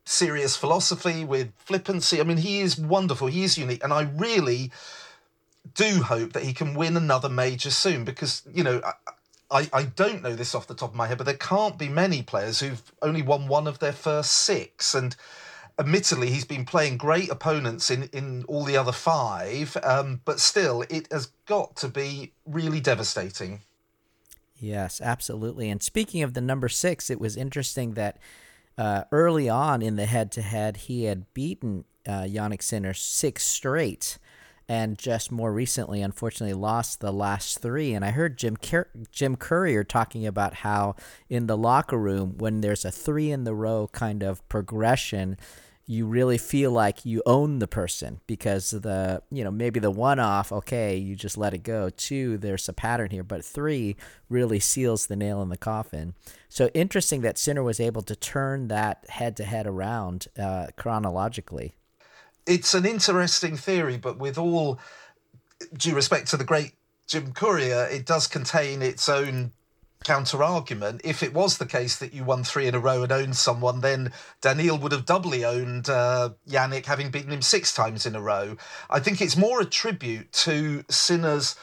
[0.05, 2.19] serious philosophy with flippancy.
[2.19, 3.27] I mean, he is wonderful.
[3.27, 4.71] He is unique, and I really
[5.75, 8.81] do hope that he can win another major soon because you know.
[9.53, 11.89] I, I don't know this off the top of my head, but there can't be
[11.89, 14.95] many players who've only won one of their first six.
[14.95, 15.13] And
[15.77, 20.83] admittedly, he's been playing great opponents in, in all the other five, um, but still,
[20.83, 23.59] it has got to be really devastating.
[24.61, 25.69] Yes, absolutely.
[25.71, 28.19] And speaking of the number six, it was interesting that
[28.77, 33.43] uh, early on in the head to head, he had beaten uh, Jannik Sinner six
[33.45, 34.19] straight.
[34.69, 37.93] And just more recently, unfortunately, lost the last three.
[37.93, 40.95] And I heard Jim Cur- Jim Courier talking about how
[41.27, 45.37] in the locker room, when there's a three in the row kind of progression,
[45.91, 50.19] you really feel like you own the person because the you know maybe the one
[50.19, 51.89] off okay you just let it go.
[51.89, 53.97] Two there's a pattern here but three
[54.29, 56.13] really seals the nail in the coffin.
[56.47, 61.73] So interesting that sinner was able to turn that head to head around uh, chronologically.
[62.45, 64.79] It's an interesting theory but with all
[65.73, 66.71] due respect to the great
[67.05, 69.51] jim courier it does contain its own
[70.03, 71.01] counter argument.
[71.03, 73.81] If it was the case that you won three in a row and owned someone,
[73.81, 78.21] then Daniil would have doubly owned uh, Jannik, having beaten him six times in a
[78.21, 78.57] row.
[78.89, 81.55] I think it's more a tribute to Sinner's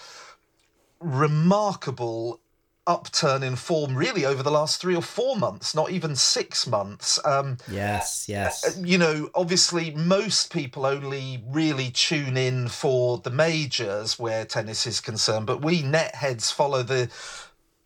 [1.00, 2.40] remarkable
[2.88, 7.20] upturn in form really over the last three or four months, not even six months.
[7.24, 8.78] Um, yes, yes.
[8.78, 14.86] Uh, you know, obviously, most people only really tune in for the majors where tennis
[14.86, 17.10] is concerned, but we net heads follow the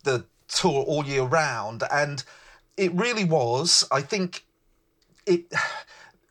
[0.05, 0.25] the
[0.55, 2.23] tour all year round, and
[2.77, 3.87] it really was.
[3.91, 4.45] I think
[5.27, 5.53] it.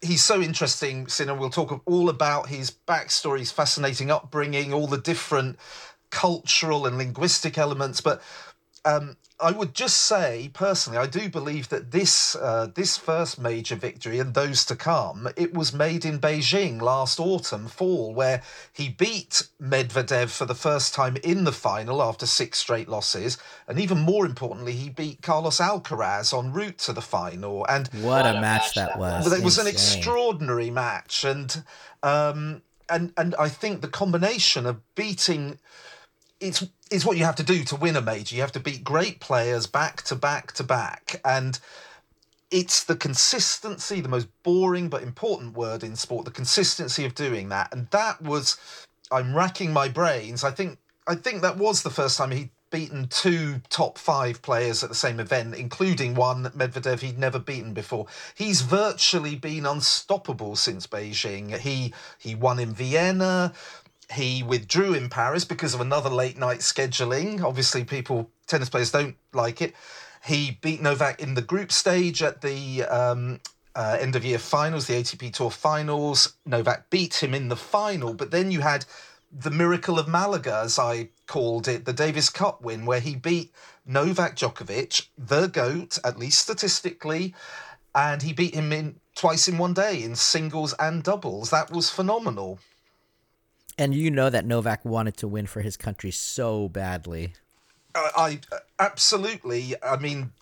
[0.03, 1.35] He's so interesting, Sinner.
[1.35, 5.59] We'll talk all about his backstory, his fascinating upbringing, all the different
[6.09, 8.01] cultural and linguistic elements.
[8.01, 8.19] But
[8.83, 13.75] um, I would just say personally, I do believe that this uh, this first major
[13.75, 18.89] victory and those to come, it was made in Beijing last autumn, fall, where he
[18.89, 23.37] beat Medvedev for the first time in the final after six straight losses,
[23.67, 27.65] and even more importantly, he beat Carlos Alcaraz en route to the final.
[27.67, 29.31] And what a match that was!
[29.31, 31.63] It was an extraordinary match, and
[32.03, 35.59] um, and and I think the combination of beating
[36.41, 38.35] it's it's what you have to do to win a major.
[38.35, 41.57] You have to beat great players back to back to back, and
[42.49, 46.25] it's the consistency, the most boring but important word in sport.
[46.25, 48.57] The consistency of doing that, and that was.
[49.13, 50.43] I'm racking my brains.
[50.43, 54.81] I think I think that was the first time he'd beaten two top five players
[54.81, 58.07] at the same event, including one Medvedev he'd never beaten before.
[58.33, 61.57] He's virtually been unstoppable since Beijing.
[61.59, 63.53] He he won in Vienna.
[64.13, 67.41] He withdrew in Paris because of another late night scheduling.
[67.41, 69.73] Obviously, people, tennis players don't like it.
[70.25, 73.39] He beat Novak in the group stage at the um,
[73.75, 76.33] uh, end of year finals, the ATP Tour finals.
[76.45, 78.85] Novak beat him in the final, but then you had
[79.31, 83.51] the miracle of Malaga, as I called it, the Davis Cup win, where he beat
[83.85, 87.33] Novak Djokovic, the GOAT, at least statistically,
[87.95, 91.49] and he beat him in twice in one day in singles and doubles.
[91.49, 92.59] That was phenomenal.
[93.81, 97.33] And you know that Novak wanted to win for his country so badly.
[97.95, 98.39] Uh, I
[98.77, 99.73] absolutely.
[99.81, 100.33] I mean,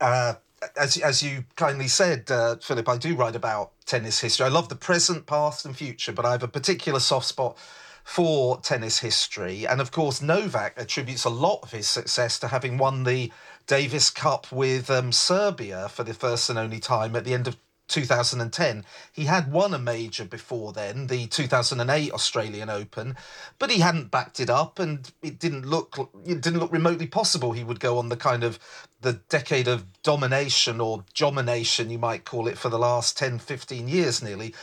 [0.00, 0.34] uh,
[0.76, 4.46] as as you kindly said, uh, Phillip, I do write about tennis history.
[4.46, 7.56] I love the present, past, and future, but I have a particular soft spot
[8.02, 9.64] for tennis history.
[9.64, 13.30] And of course, Novak attributes a lot of his success to having won the
[13.68, 17.56] Davis Cup with um, Serbia for the first and only time at the end of
[17.90, 18.84] 2010.
[19.12, 23.16] He had won a major before then, the 2008 Australian Open,
[23.58, 27.52] but he hadn't backed it up, and it didn't look it didn't look remotely possible
[27.52, 28.58] he would go on the kind of
[29.00, 33.88] the decade of domination or domination you might call it for the last 10 15
[33.88, 34.54] years nearly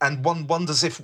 [0.00, 1.02] and one wonders if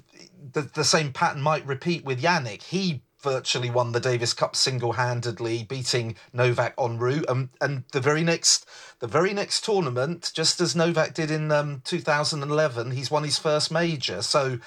[0.53, 2.63] the, the same pattern might repeat with Jannik.
[2.63, 7.29] He virtually won the Davis Cup single-handedly, beating Novak en route.
[7.29, 8.67] Um, and the very next,
[9.01, 13.73] the very next tournament, just as Novak did in um, 2011, he's won his first
[13.73, 14.23] major.
[14.23, 14.59] So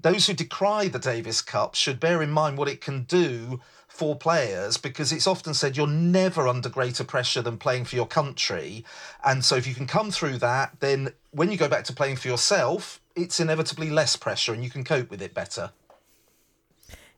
[0.00, 4.16] those who decry the Davis Cup should bear in mind what it can do for
[4.16, 8.84] players because it's often said you're never under greater pressure than playing for your country.
[9.24, 12.16] And so if you can come through that, then when you go back to playing
[12.16, 15.72] for yourself, it's inevitably less pressure and you can cope with it better.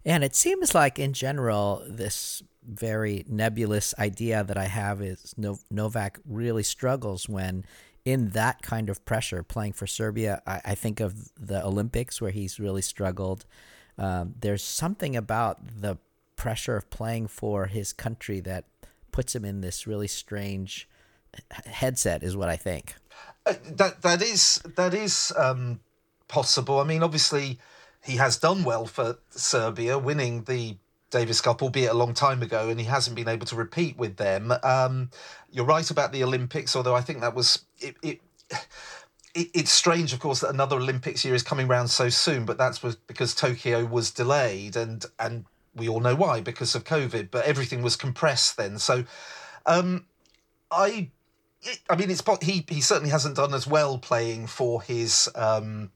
[0.05, 5.35] And it seems like, in general, this very nebulous idea that I have is
[5.71, 7.65] Novak really struggles when
[8.05, 10.43] in that kind of pressure playing for Serbia.
[10.47, 13.45] I, I think of the Olympics where he's really struggled.
[13.99, 15.99] Um, there's something about the
[16.37, 18.65] pressure of playing for his country that
[19.13, 20.89] puts him in this really strange
[21.67, 22.95] headset, is what I think.
[23.45, 25.81] Uh, that that is that is um,
[26.29, 26.81] possible.
[26.81, 27.59] I mean, obviously
[28.05, 30.77] he has done well for Serbia, winning the
[31.11, 34.17] Davis Cup, albeit a long time ago, and he hasn't been able to repeat with
[34.17, 34.53] them.
[34.63, 35.11] Um,
[35.51, 38.21] you're right about the Olympics, although I think that was it, it,
[39.35, 42.59] it, it's strange, of course, that another Olympics year is coming round so soon, but
[42.59, 45.45] that's because Tokyo was delayed, and and
[45.75, 47.31] we all know why because of COVID.
[47.31, 49.05] But everything was compressed then, so
[49.67, 50.07] um,
[50.71, 51.11] I.
[51.91, 52.65] I mean, it's he.
[52.67, 55.91] He certainly hasn't done as well playing for his um,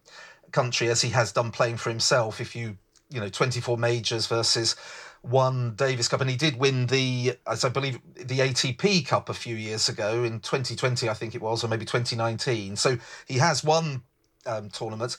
[0.55, 2.41] country as he has done playing for himself.
[2.41, 2.79] If you,
[3.11, 4.77] you know, twenty four majors versus
[5.21, 9.35] one Davis Cup, and he did win the, as I believe, the ATP Cup a
[9.35, 12.77] few years ago in 2020, I think it was, or maybe 2019.
[12.77, 14.03] So he has won
[14.47, 15.17] um, tournaments.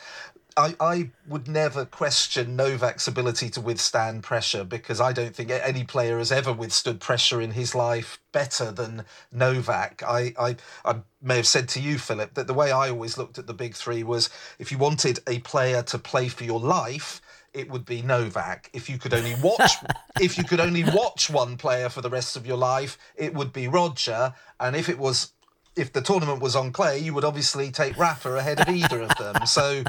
[0.57, 5.83] I, I would never question Novak's ability to withstand pressure because I don't think any
[5.83, 9.03] player has ever withstood pressure in his life better than
[9.33, 10.01] Novak.
[10.07, 13.37] I, I, I may have said to you, Phillip, that the way I always looked
[13.37, 17.21] at the big three was if you wanted a player to play for your life,
[17.53, 18.69] it would be Novak.
[18.73, 19.71] If you could only watch,
[20.21, 23.51] if you could only watch one player for the rest of your life, it would
[23.51, 24.33] be Roger.
[24.59, 25.31] And if it was,
[25.75, 29.15] if the tournament was on clay, you would obviously take Rafa ahead of either of
[29.17, 29.45] them.
[29.45, 29.83] So,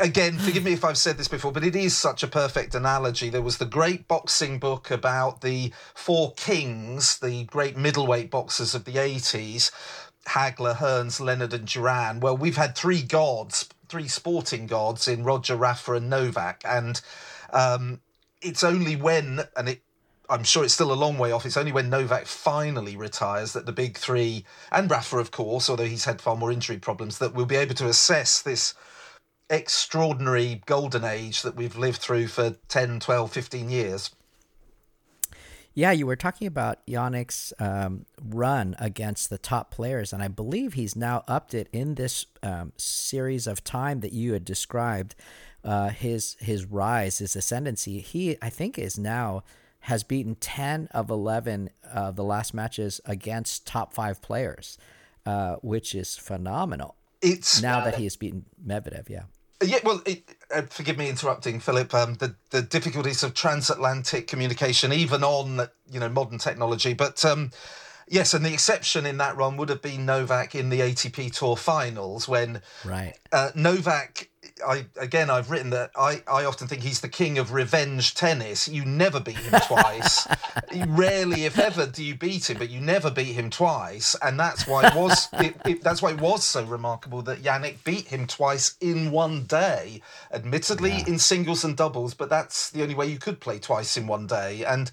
[0.00, 3.30] again, forgive me if I've said this before, but it is such a perfect analogy.
[3.30, 8.84] There was the great boxing book about the four kings, the great middleweight boxers of
[8.84, 9.70] the eighties.
[10.26, 12.20] Hagler, Hearns, Leonard, and Duran.
[12.20, 17.00] Well, we've had three gods three sporting gods in Roger, Rafa, and Novak, and
[17.52, 18.00] um,
[18.42, 19.82] it's only when and it.
[20.30, 21.46] I'm sure it's still a long way off.
[21.46, 25.86] It's only when Novak finally retires that the big three, and Rafa, of course, although
[25.86, 28.74] he's had far more injury problems, that we'll be able to assess this
[29.50, 34.10] extraordinary golden age that we've lived through for 10, 12, 15 years.
[35.78, 40.72] Yeah, you were talking about Jannik's um, run against the top players, and I believe
[40.72, 45.14] he's now upped it in this um, series of time that you had described.
[45.62, 48.00] Uh, his his rise, his ascendancy.
[48.00, 49.44] He, I think, is now
[49.82, 54.78] has beaten ten of eleven of the last matches against top five players,
[55.26, 56.96] uh, which is phenomenal.
[57.22, 59.08] It's now uh, that he has beaten Medvedev.
[59.08, 59.24] Yeah.
[59.62, 60.22] Yeah, well, it,
[60.54, 61.92] uh, forgive me interrupting, Phillip.
[61.92, 67.50] Um, the the difficulties of transatlantic communication, even on you know modern technology, but um,
[68.06, 71.56] yes, and the exception in that run would have been Novak in the ATP Tour
[71.56, 74.30] Finals when right uh, Novak
[74.66, 78.68] I again I've written that I, I often think he's the king of revenge tennis.
[78.68, 80.26] You never beat him twice.
[80.88, 84.66] Rarely, if ever, do you beat him, but you never beat him twice, and that's
[84.66, 88.26] why it was it, it, that's why it was so remarkable that Jannik beat him
[88.26, 90.02] twice in one day.
[90.32, 91.06] Admittedly, yeah.
[91.06, 94.26] in singles and doubles, but that's the only way you could play twice in one
[94.26, 94.64] day.
[94.64, 94.90] And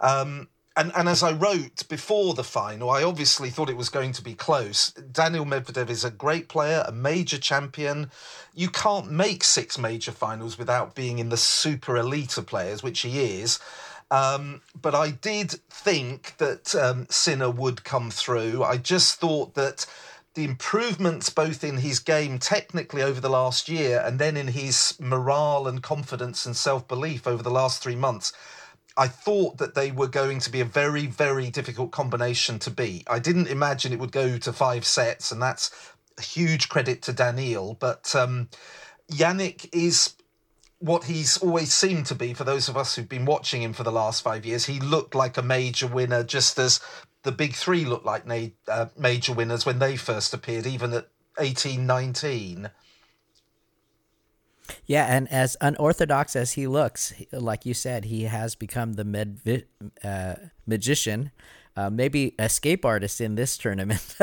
[0.00, 4.12] um, and and as I wrote before the final, I obviously thought it was going
[4.12, 4.90] to be close.
[4.92, 8.10] Daniil Medvedev is a great player, a major champion.
[8.54, 13.00] You can't make six major finals without being in the super elite of players, which
[13.00, 13.60] he is.
[14.10, 18.62] Um, but I did think that um, Sinner would come through.
[18.62, 19.86] I just thought that
[20.34, 24.96] the improvements both in his game technically over the last year and then in his
[25.00, 28.32] morale and confidence and self belief over the last three months
[28.96, 33.04] I thought that they were going to be a very, very difficult combination to beat.
[33.08, 35.70] I didn't imagine it would go to five sets, and that's
[36.16, 37.74] a huge credit to Daniil.
[37.74, 38.48] But um,
[39.10, 40.14] Jannik is
[40.78, 43.82] what he's always seemed to be for those of us who've been watching him for
[43.82, 44.66] the last five years.
[44.66, 46.78] He looked like a major winner, just as
[47.22, 48.24] the big three looked like
[48.68, 52.70] uh, major winners when they first appeared, even at 18, 19.
[54.86, 59.64] Yeah, and as unorthodox as he looks, like you said, he has become the med-
[60.02, 60.34] uh,
[60.66, 61.30] magician,
[61.76, 64.16] uh, maybe escape artist in this tournament.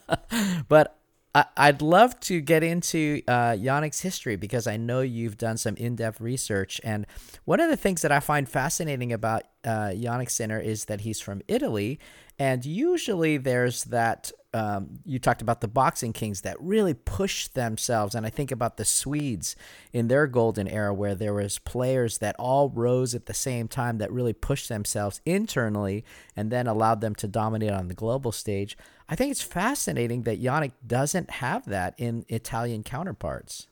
[0.68, 0.98] but
[1.34, 5.76] I- would love to get into uh, Jannik's history because I know you've done some
[5.76, 6.80] in depth research.
[6.82, 7.06] And
[7.44, 11.20] one of the things that I find fascinating about uh, Jannik Sinner is that he's
[11.20, 11.98] from Italy.
[12.38, 18.14] And usually there's that um, you talked about the boxing kings that really pushed themselves
[18.14, 19.54] and i think about the swedes
[19.92, 23.98] in their golden era where there was players that all rose at the same time
[23.98, 26.04] that really pushed themselves internally
[26.34, 28.76] and then allowed them to dominate on the global stage.
[29.08, 33.66] I think it's fascinating that Jannik doesn't have that in italian counterparts.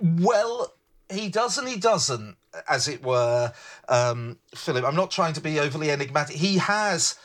[0.00, 0.74] Well
[1.10, 2.36] he does and he doesn't
[2.68, 3.52] as it were
[3.88, 4.84] um, philip.
[4.84, 6.36] I'm not trying to be overly enigmatic.
[6.36, 7.16] He has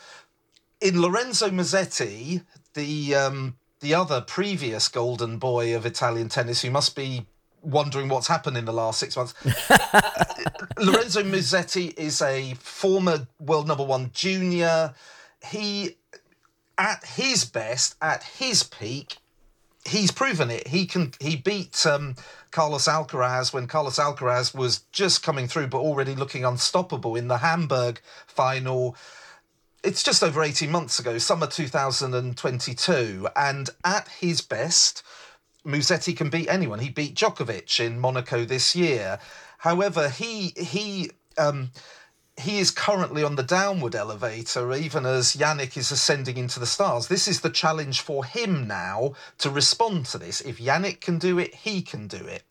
[0.80, 2.42] in Lorenzo Musetti,
[2.74, 7.26] the um, the other previous golden boy of Italian tennis, who must be
[7.62, 9.34] wondering what's happened in the last six months.
[10.78, 14.94] Lorenzo Musetti is a former world number one junior.
[15.44, 15.96] He,
[16.78, 19.16] at his best, at his peak,
[19.86, 20.68] he's proven it.
[20.68, 21.12] He can.
[21.20, 22.16] He beat um,
[22.50, 27.38] Carlos Alcaraz when Carlos Alcaraz was just coming through, but already looking unstoppable in the
[27.38, 28.96] Hamburg final.
[29.82, 33.28] It's just over 18 months ago, summer 2022.
[33.34, 35.02] And at his best,
[35.64, 36.80] Musetti can beat anyone.
[36.80, 39.18] He beat Djokovic in Monaco this year.
[39.58, 41.70] However, he he um,
[42.38, 47.08] he is currently on the downward elevator, even as Jannik is ascending into the stars.
[47.08, 50.42] This is the challenge for him now to respond to this.
[50.42, 52.44] If Jannik can do it, he can do it.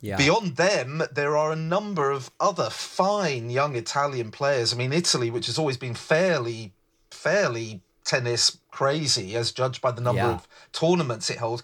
[0.00, 0.16] Yeah.
[0.16, 4.72] Beyond them, there are a number of other fine young Italian players.
[4.72, 6.72] I mean, Italy, which has always been fairly,
[7.10, 10.34] fairly tennis crazy, as judged by the number yeah.
[10.34, 11.62] of tournaments it holds.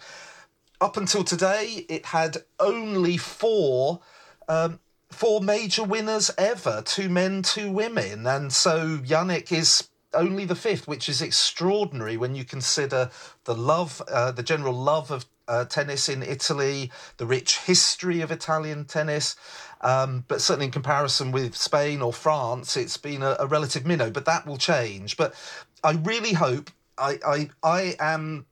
[0.80, 4.00] Up until today, it had only four
[4.48, 4.80] um,
[5.12, 8.26] four major winners ever two men, two women.
[8.26, 13.10] And so Jannik is only the fifth, which is extraordinary when you consider
[13.44, 18.30] the love, uh, the general love of uh, tennis in Italy, the rich history of
[18.30, 19.36] Italian tennis.
[19.80, 24.10] Um, but certainly in comparison with Spain or France, it's been a, a relative minnow.
[24.10, 25.16] But that will change.
[25.16, 25.34] But
[25.82, 28.46] I really hope I I, I am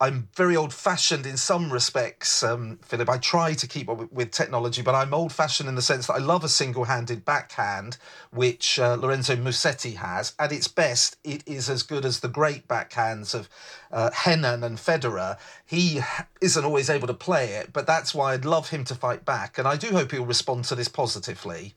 [0.00, 3.08] I'm very old fashioned in some respects, um, Phillip.
[3.08, 6.14] I try to keep up with, technology, but I'm old fashioned in the sense that
[6.14, 7.98] I love a single handed backhand,
[8.30, 10.34] which uh, Lorenzo Musetti has.
[10.38, 13.48] At its best, it is as good as the great backhands of
[13.92, 15.38] uh, and Federer.
[15.64, 16.00] He
[16.40, 19.58] isn't always able to play it, but that's why I'd love him to fight back.
[19.58, 21.74] And I do hope he'll respond to this positively.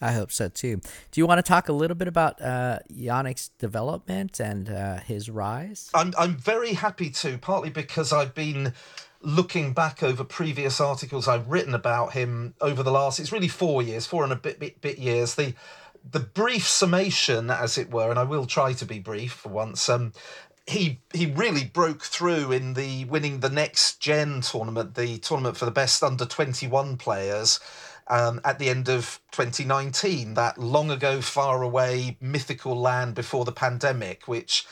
[0.00, 0.76] I hope so too.
[1.10, 5.28] Do you want to talk a little bit about uh, Jannik's development and uh, his
[5.28, 5.90] rise?
[5.94, 8.74] I'm I'm very happy to, partly because I've been
[9.20, 13.18] looking back over previous articles I've written about him over the last.
[13.18, 15.34] It's really four years, four and a bit bit, bit years.
[15.34, 15.54] The
[16.08, 19.88] the brief summation, as it were, and I will try to be brief for once.
[19.88, 20.12] Um,
[20.68, 25.64] he he really broke through in the winning the next gen tournament, the tournament for
[25.64, 27.58] the best under twenty one players
[28.08, 33.52] um, at the end of 2019, that long ago, far away, mythical land before the
[33.52, 34.66] pandemic, which,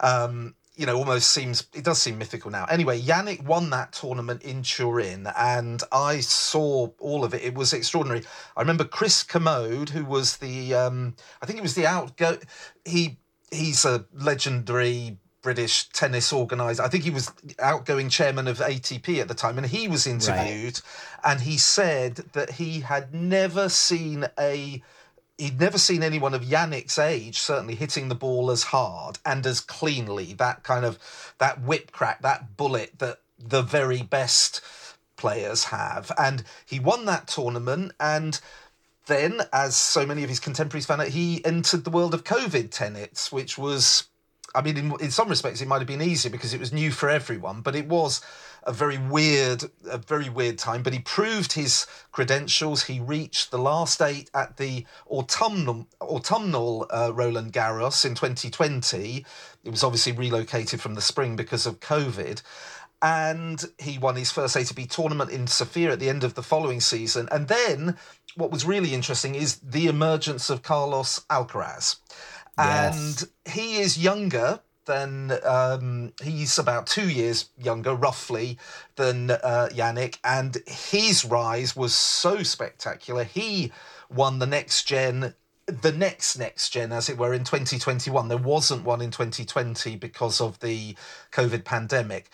[0.00, 2.64] um, you know, almost seems, it does seem mythical now.
[2.66, 7.42] Anyway, Jannik won that tournament in Turin, and I saw all of it.
[7.42, 8.22] It was extraordinary.
[8.56, 12.38] I remember Chris Kermode, who was the, um, I think he was the outgo,
[12.84, 13.18] he,
[13.50, 16.82] he's a legendary British tennis organizer.
[16.82, 20.80] I think he was outgoing chairman of ATP at the time, and he was interviewed,
[20.80, 21.32] right.
[21.32, 24.82] and he said that he had never seen a
[25.36, 29.60] he'd never seen anyone of Jannik's age certainly hitting the ball as hard and as
[29.60, 30.32] cleanly.
[30.32, 30.98] That kind of
[31.38, 34.60] that whip crack, that bullet that the very best
[35.16, 38.40] players have, and he won that tournament and.
[39.06, 42.70] Then, as so many of his contemporaries found out, he entered the world of COVID
[42.70, 44.04] tennis, which was
[44.58, 46.90] I mean, in, in some respects, it might have been easier because it was new
[46.90, 48.20] for everyone, but it was
[48.64, 50.82] a very weird, a very weird time.
[50.82, 52.82] But he proved his credentials.
[52.82, 59.24] He reached the last eight at the autumnal autumnal uh, Roland Garros in 2020.
[59.62, 62.42] It was obviously relocated from the spring because of COVID.
[63.00, 66.80] And he won his first ATP tournament in Sofia at the end of the following
[66.80, 67.28] season.
[67.30, 67.96] And then,
[68.34, 72.00] what was really interesting is the emergence of Carlos Alcaraz.
[72.58, 73.22] Yes.
[73.22, 78.58] And he is younger than um, he's about two years younger, roughly,
[78.96, 83.22] than uh, Jannik, and his rise was so spectacular.
[83.22, 83.70] He
[84.10, 85.34] won the next gen,
[85.66, 88.28] the next next gen, as it were, in 2021.
[88.28, 90.96] There wasn't one in 2020 because of the
[91.30, 92.30] COVID pandemic,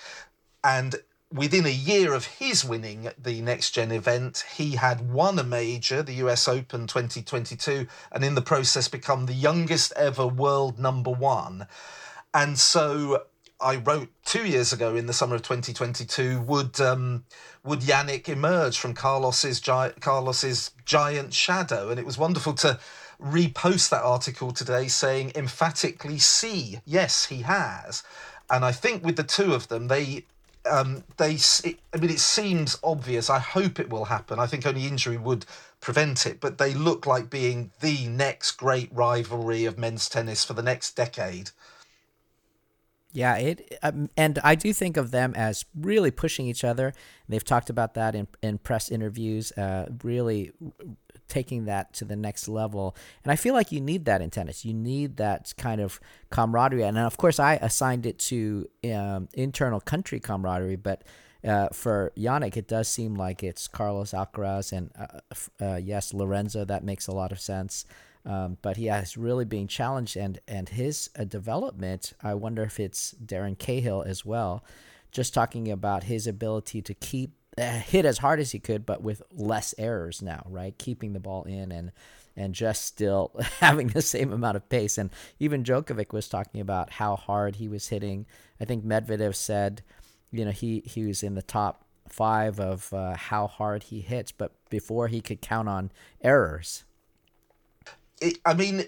[0.62, 0.94] and
[1.34, 6.00] within a year of his winning the next gen event, he had won a major,
[6.00, 11.66] the US Open 2022, and in the process become the youngest ever world number one.
[12.32, 13.24] And so
[13.60, 17.24] I wrote two years ago in the summer of 2022 would um,
[17.64, 22.78] would Jannik emerge from Carlos's gi- Carlos's giant shadow, and it was wonderful to
[23.20, 28.04] repost that article today saying emphatically, "See, yes, he has."
[28.50, 30.26] And I think with the two of them, they
[30.70, 33.30] um, they, it, I mean, it seems obvious.
[33.30, 34.38] I hope it will happen.
[34.38, 35.46] I think only injury would
[35.80, 40.54] prevent it, but they look like being the next great rivalry of men's tennis for
[40.54, 41.50] the next decade.
[43.12, 46.92] Yeah, it um, and I do think of them as really pushing each other.
[47.28, 49.52] They've talked about that in in press interviews.
[49.52, 50.50] Uh, really
[51.28, 52.96] taking that to the next level.
[53.22, 54.64] And I feel like you need that in tennis.
[54.64, 56.00] You need that kind of
[56.30, 56.82] camaraderie.
[56.82, 61.02] And of course, I assigned it to um, internal country camaraderie, but.
[61.46, 65.20] Uh, for Jannik, it does seem like it's Carlos Alcaraz and uh,
[65.62, 66.64] uh, yes, Lorenzo.
[66.64, 67.84] That makes a lot of sense.
[68.26, 72.14] Um, but he has really being challenged, and and his uh, development.
[72.22, 74.64] I wonder if it's Darren Cahill as well.
[75.12, 79.02] Just talking about his ability to keep uh, hit as hard as he could, but
[79.02, 80.76] with less errors now, right?
[80.78, 81.92] Keeping the ball in and
[82.36, 83.30] and just still
[83.60, 84.98] having the same amount of pace.
[84.98, 88.26] And even Djokovic was talking about how hard he was hitting.
[88.60, 89.82] I think Medvedev said,
[90.32, 94.32] you know, he he was in the top five of uh, how hard he hits,
[94.32, 95.90] but before he could count on
[96.22, 96.84] errors
[98.20, 98.84] it, I mean,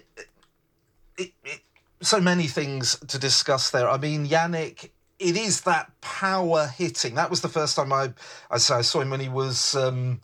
[1.17, 1.61] it, it,
[2.01, 3.89] so many things to discuss there.
[3.89, 4.89] I mean, Jannik,
[5.19, 7.15] it is that power hitting.
[7.15, 8.13] That was the first time I,
[8.51, 10.21] I saw him when he was um,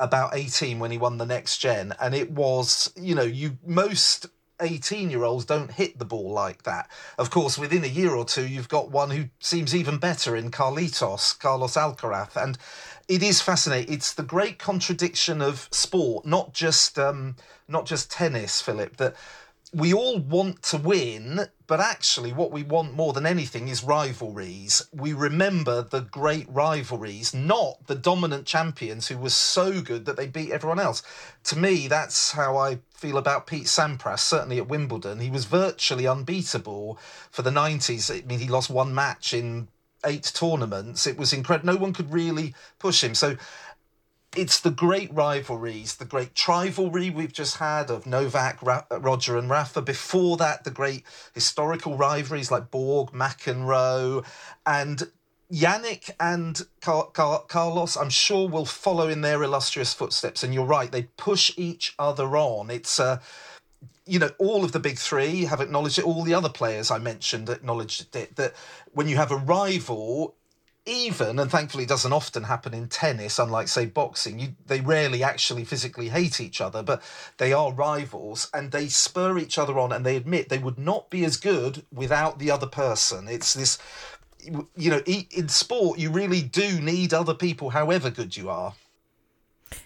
[0.00, 1.94] about 18 when he won the next gen.
[2.00, 4.26] And it was, you know, you most
[4.60, 6.88] 18 year olds don't hit the ball like that.
[7.18, 10.50] Of course, within a year or two, you've got one who seems even better in
[10.50, 12.36] Carlitos, Carlos Alcaraz.
[12.36, 12.56] And
[13.08, 13.92] it is fascinating.
[13.92, 17.36] It's the great contradiction of sport, not just um,
[17.68, 18.96] not just tennis, Phillip.
[18.96, 19.14] That
[19.74, 24.86] we all want to win, but actually, what we want more than anything is rivalries.
[24.92, 30.26] We remember the great rivalries, not the dominant champions who were so good that they
[30.26, 31.02] beat everyone else.
[31.44, 35.20] To me, that's how I feel about Pete Sampras, certainly at Wimbledon.
[35.20, 36.98] He was virtually unbeatable
[37.30, 38.10] for the 90s.
[38.10, 39.68] I mean, he lost one match in
[40.04, 41.06] eight tournaments.
[41.06, 41.72] It was incredible.
[41.72, 43.14] No one could really push him.
[43.14, 43.36] So
[44.36, 49.50] it's the great rivalries, the great trivalry we've just had of Novak, Ra- Roger, and
[49.50, 49.82] Rafa.
[49.82, 51.04] Before that, the great
[51.34, 54.24] historical rivalries like Borg, McEnroe,
[54.66, 55.10] and
[55.52, 60.42] Jannik and Car- Car- Carlos, I'm sure, will follow in their illustrious footsteps.
[60.42, 62.70] And you're right, they push each other on.
[62.70, 63.18] It's a uh,
[64.04, 66.04] you know, all of the big three have acknowledged it.
[66.04, 68.34] All the other players I mentioned acknowledged it.
[68.36, 68.54] That
[68.92, 70.34] when you have a rival,
[70.84, 75.22] even and thankfully it doesn't often happen in tennis, unlike say boxing, you, they rarely
[75.22, 77.02] actually physically hate each other, but
[77.38, 81.10] they are rivals and they spur each other on, and they admit they would not
[81.10, 83.28] be as good without the other person.
[83.28, 83.78] It's this.
[84.44, 88.74] You know, in sport, you really do need other people, however good you are.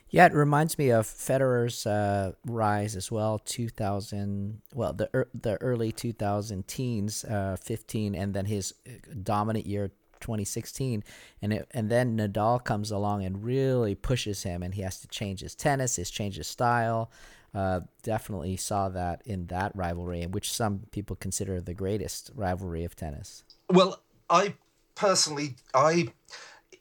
[0.09, 3.39] Yeah, it reminds me of Federer's uh, rise as well.
[3.39, 8.73] Two thousand, well, the er, the early two thousand teens, uh, fifteen, and then his
[8.87, 8.93] uh,
[9.23, 9.91] dominant year
[10.27, 11.05] 2016
[11.41, 15.09] and it, and then Nadal comes along and really pushes him and he has to
[15.09, 17.11] change his tennis his change his style.
[17.55, 22.97] Uh, definitely saw that in that rivalry which some people consider the greatest rivalry of
[22.97, 23.45] tennis.
[23.71, 24.55] Well I
[24.95, 26.13] personally I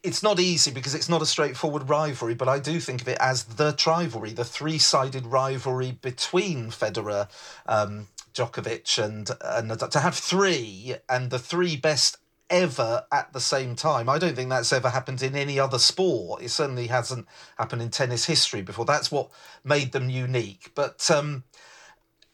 [0.06, 3.18] it's not easy because it's not a straightforward rivalry, but I do think of it
[3.20, 7.28] as the rivalry, the three-sided rivalry between Federer,
[7.66, 12.18] um, Djokovic, and and to have three and the three best
[12.50, 14.08] ever at the same time.
[14.08, 16.42] I don't think that's ever happened in any other sport.
[16.42, 17.26] It certainly hasn't
[17.58, 18.84] happened in tennis history before.
[18.84, 19.30] That's what
[19.64, 20.72] made them unique.
[20.74, 21.44] But um,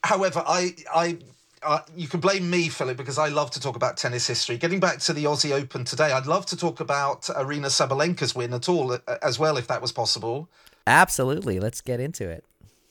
[0.05, 1.19] however, I I
[1.63, 4.57] uh, you can blame me, Phillip, because I love to talk about tennis history.
[4.57, 8.53] Getting back to the Aussie Open today, I'd love to talk about Aryna Sabalenka's win
[8.53, 10.49] at all, uh, as well, if that was possible.
[10.87, 11.61] Absolutely.
[11.61, 12.45] Let's get into it.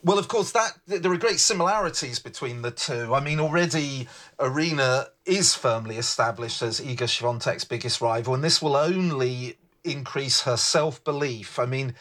[0.03, 3.13] Well, of course, that there are great similarities between the two.
[3.13, 4.07] I mean, already
[4.39, 10.57] Aryna is firmly established as Iga Swiatek's biggest rival, and this will only increase her
[10.57, 11.59] self belief.
[11.59, 11.93] I mean,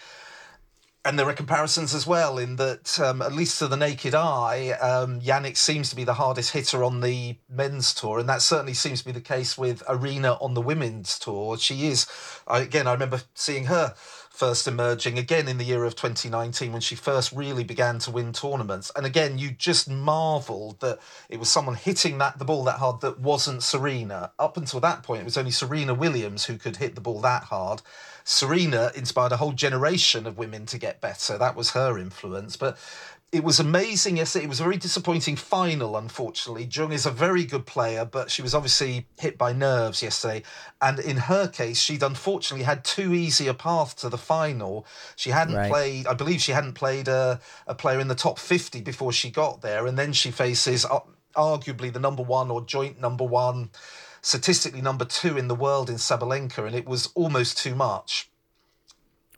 [1.05, 4.71] and there are comparisons as well in that, um, at least to the naked eye,
[4.81, 8.75] um, Jannik seems to be the hardest hitter on the men's tour, and that certainly
[8.75, 11.59] seems to be the case with Aryna on the women's tour.
[11.59, 12.07] She is,
[12.47, 13.95] again, I remember seeing her
[14.41, 18.33] first emerging again in the year of 2019 when she first really began to win
[18.33, 18.91] tournaments.
[18.97, 23.03] And again, you just marveled that it was someone hitting that the ball that hard
[23.03, 24.33] that wasn't Serena.
[24.39, 27.43] Up until that point, it was only Serena Williams who could hit the ball that
[27.45, 27.83] hard.
[28.25, 31.37] Serena inspired a whole generation of women to get better.
[31.37, 32.57] That was her influence.
[32.57, 32.79] But
[33.33, 34.45] it was amazing yesterday.
[34.45, 36.67] It was a very disappointing final, unfortunately.
[36.67, 40.43] Zheng is a very good player, but she was obviously hit by nerves yesterday.
[40.83, 44.85] And in her case, she'd unfortunately had too easy a path to the final.
[45.15, 45.71] She hadn't right.
[45.71, 49.31] played, I believe she hadn't played a, a player in the top 50 before she
[49.31, 49.87] got there.
[49.87, 50.99] And then she faces uh,
[51.37, 53.71] arguably the number one or joint number one,
[54.23, 56.67] statistically number two in the world in Sabalenka.
[56.67, 58.30] And it was almost too much.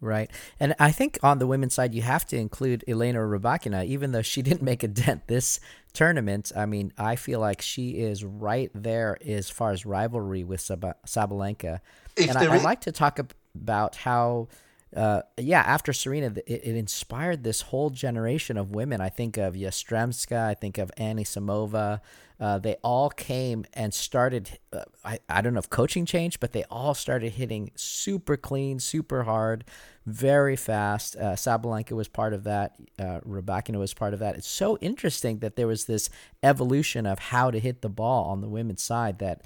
[0.02, 0.32] Right.
[0.58, 4.20] And I think on the women's side, you have to include Elena Rybakina, even though
[4.20, 5.60] she didn't make a dent this
[5.92, 6.50] tournament.
[6.56, 10.96] I mean, I feel like she is right there as far as rivalry with Sab-
[11.06, 11.78] Sabalenka.
[12.16, 13.20] If and I, would like to talk
[13.54, 14.48] about how
[14.94, 19.00] uh, yeah, after Serena, it, it, inspired this whole generation of women.
[19.00, 22.00] I think of Yastremska, I think of Anisimova.
[22.38, 24.58] Uh, they all came and started.
[24.72, 28.80] Uh, I, I don't know if coaching changed, but they all started hitting super clean,
[28.80, 29.64] super hard,
[30.04, 31.16] very fast.
[31.16, 32.74] Uh, Sabalenka was part of that.
[32.98, 34.34] Uh, Rybakina was part of that.
[34.34, 36.10] It's so interesting that there was this
[36.42, 39.42] evolution of how to hit the ball on the women's side that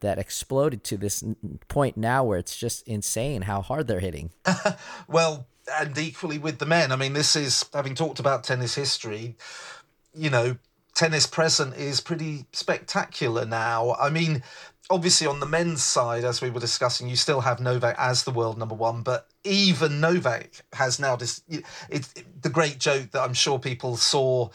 [0.00, 1.24] that exploded to this
[1.68, 4.30] point now where it's just insane how hard they're hitting.
[5.08, 5.46] well,
[5.78, 6.92] and equally with the men.
[6.92, 9.36] I mean, this is having talked about tennis history.
[10.14, 10.56] You know,
[10.94, 13.94] tennis present is pretty spectacular now.
[14.00, 14.42] I mean,
[14.90, 18.32] obviously on the men's side, as we were discussing, you still have Novak as the
[18.32, 21.42] world number one, but even Novak has now this.
[21.88, 24.48] It's it, the great joke that I'm sure people saw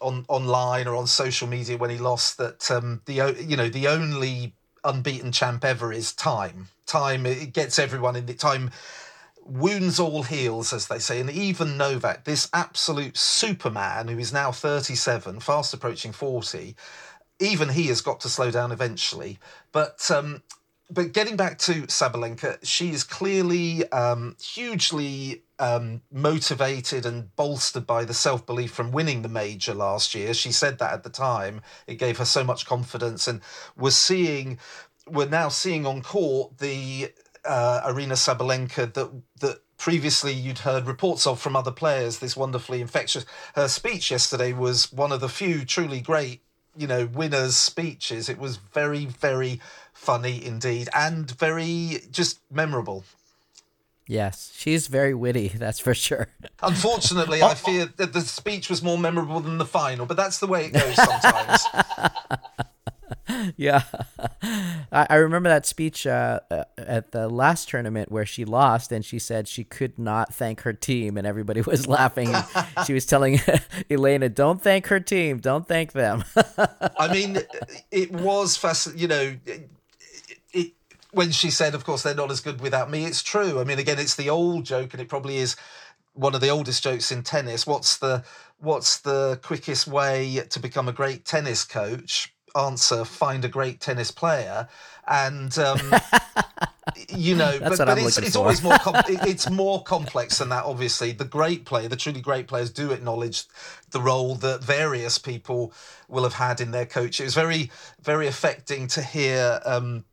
[0.00, 3.88] on online or on social media when he lost that um, the you know the
[3.88, 4.54] only
[4.86, 6.68] unbeaten champ ever is time.
[6.86, 8.70] Time it gets everyone in the time
[9.44, 11.20] wounds all heals, as they say.
[11.20, 16.74] And even Novak, this absolute superman who is now 37, fast approaching 40,
[17.38, 19.38] even he has got to slow down eventually.
[19.72, 20.42] But um,
[20.90, 28.04] but getting back to Sabalenka, she is clearly um, hugely um, motivated and bolstered by
[28.04, 30.34] the self belief from winning the major last year.
[30.34, 31.62] She said that at the time.
[31.86, 33.40] It gave her so much confidence, and
[33.76, 34.58] we're seeing,
[35.06, 37.12] we're now seeing on court the
[37.44, 42.18] uh, Aryna Sabalenka that that previously you'd heard reports of from other players.
[42.18, 43.24] This wonderfully infectious.
[43.54, 46.42] Her speech yesterday was one of the few truly great,
[46.76, 48.28] you know, winners' speeches.
[48.28, 49.60] It was very, very
[49.92, 53.04] funny indeed, and very just memorable.
[54.08, 56.28] Yes, she's very witty, that's for sure.
[56.62, 60.46] Unfortunately, I fear that the speech was more memorable than the final, but that's the
[60.46, 61.64] way it goes sometimes.
[63.56, 63.82] yeah,
[64.92, 69.04] I, I, remember that speech uh, uh, at the last tournament where she lost, and
[69.04, 72.34] she said she could not thank her team, and everybody was laughing.
[72.86, 73.40] she was telling
[73.90, 76.24] Elena, "Don't thank her team, don't thank them."
[76.98, 77.38] I mean,
[77.90, 79.02] it was fascinating.
[79.02, 79.70] You know, it, it,
[81.16, 83.60] when she said, "Of course, they're not as good without me." It's true.
[83.60, 85.56] I mean, again, it's the old joke, and it probably is
[86.12, 87.66] one of the oldest jokes in tennis.
[87.66, 88.24] What's the
[88.58, 92.32] what's the quickest way to become a great tennis coach?
[92.56, 94.68] answer find a great tennis player
[95.06, 95.78] and um,
[97.08, 101.12] you know but, but it's, it's always more com- it's more complex than that obviously
[101.12, 103.44] the great player the truly great players do acknowledge
[103.90, 105.72] the role that various people
[106.08, 110.04] will have had in their coach it was very very affecting to hear um,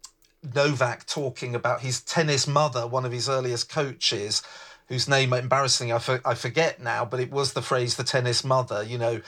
[0.56, 4.42] novak talking about his tennis mother one of his earliest coaches
[4.90, 8.44] whose name embarrassingly I, for, I forget now but it was the phrase the tennis
[8.44, 9.22] mother you know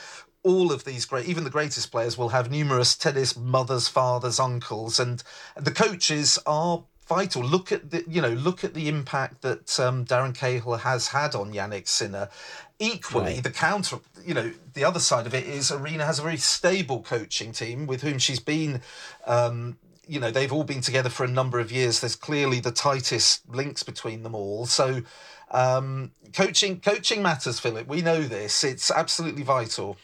[0.45, 4.99] all of these great, even the greatest players, will have numerous tennis mothers, fathers, uncles,
[4.99, 5.23] and
[5.57, 7.43] the coaches are vital.
[7.43, 11.33] Look at the, you know, look at the impact that um, Darren Cahill has had
[11.35, 12.29] on Jannik Sinner.
[12.77, 13.43] Equally, right.
[13.43, 17.01] the counter, you know, the other side of it is Aryna has a very stable
[17.01, 18.81] coaching team with whom she's been.
[19.25, 19.77] Um,
[20.07, 21.99] you know, they've all been together for a number of years.
[21.99, 24.65] There's clearly the tightest links between them all.
[24.65, 25.01] So,
[25.51, 27.87] um, coaching coaching matters, Phillip.
[27.87, 28.63] We know this.
[28.63, 29.97] It's absolutely vital.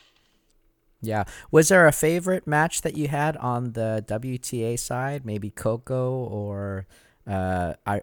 [1.01, 1.23] Yeah.
[1.49, 5.25] Was there a favorite match that you had on the WTA side?
[5.25, 6.85] Maybe Coco or
[7.25, 7.99] uh, uh,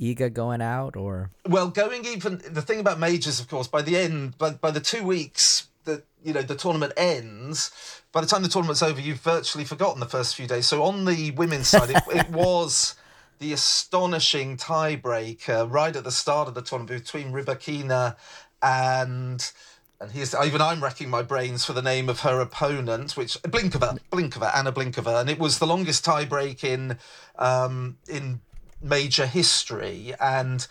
[0.00, 1.30] Iga going out or?
[1.48, 4.80] Well, going even the thing about majors, of course, by the end, by, by the
[4.80, 9.20] two weeks that you know the tournament ends, by the time the tournament's over, you've
[9.20, 10.66] virtually forgotten the first few days.
[10.66, 12.94] So on the women's side, it, it was
[13.38, 18.16] the astonishing tiebreaker right at the start of the tournament between Rybakina
[18.62, 19.52] and
[20.00, 23.98] and here's even I'm racking my brains for the name of her opponent, which Blinkova,
[24.10, 26.98] Blinkova, Anna Blinkova, and it was the longest tiebreak in
[27.38, 28.40] um, in
[28.82, 30.66] major history, and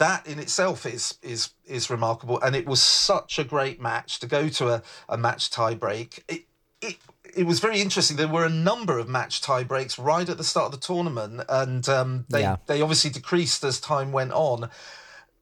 [0.00, 2.40] that in itself is is is remarkable.
[2.40, 6.20] And it was such a great match to go to a, a match tiebreak.
[6.26, 6.46] It,
[6.80, 6.96] it
[7.36, 8.16] it was very interesting.
[8.16, 11.88] There were a number of match tiebreaks right at the start of the tournament, and
[11.88, 12.56] um, they yeah.
[12.66, 14.70] they obviously decreased as time went on.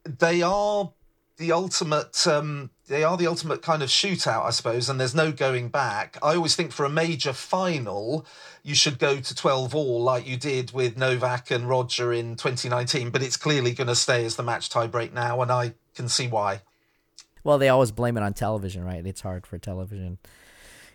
[0.05, 0.93] They are
[1.37, 5.31] the ultimate um, they are the ultimate kind of shootout, I suppose, and there's no
[5.31, 6.17] going back.
[6.23, 8.27] I always think for a major final,
[8.63, 13.11] you should go to 12 all like you did with Novak and Roger in 2019,
[13.11, 16.29] but it's clearly going to stay as the match tiebreak now, and I can see
[16.29, 16.63] why.
[17.45, 19.07] Well, they always blame it on television, right?
[19.07, 20.19] It's hard for television.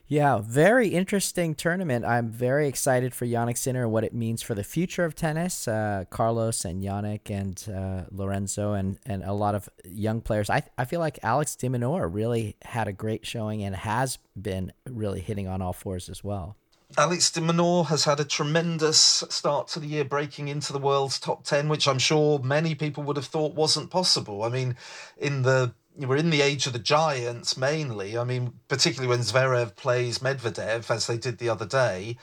[0.08, 2.04] Yeah, very interesting tournament.
[2.04, 5.68] I'm very excited for Jannik Sinner and what it means for the future of tennis.
[5.68, 10.50] Uh, Carlos and Jannik and uh, Lorenzo and, and a lot of young players.
[10.50, 15.22] I, I feel like Alex de really had a great showing and has been really
[15.22, 16.58] hitting on all fours as well.
[16.96, 21.20] Alex de Minaur has had a tremendous start to the year, breaking into the world's
[21.20, 24.44] top 10, which I'm sure many people would have thought wasn't possible.
[24.44, 24.76] I mean,
[25.18, 28.18] in the we're in the age of the giants mainly.
[28.18, 32.18] I mean, particularly when Zverev plays Medvedev, as they did the other day.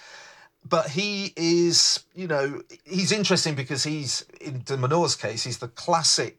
[0.68, 5.68] But he is, you know, he's interesting because he's, in de Minaur's case, he's the
[5.68, 6.38] classic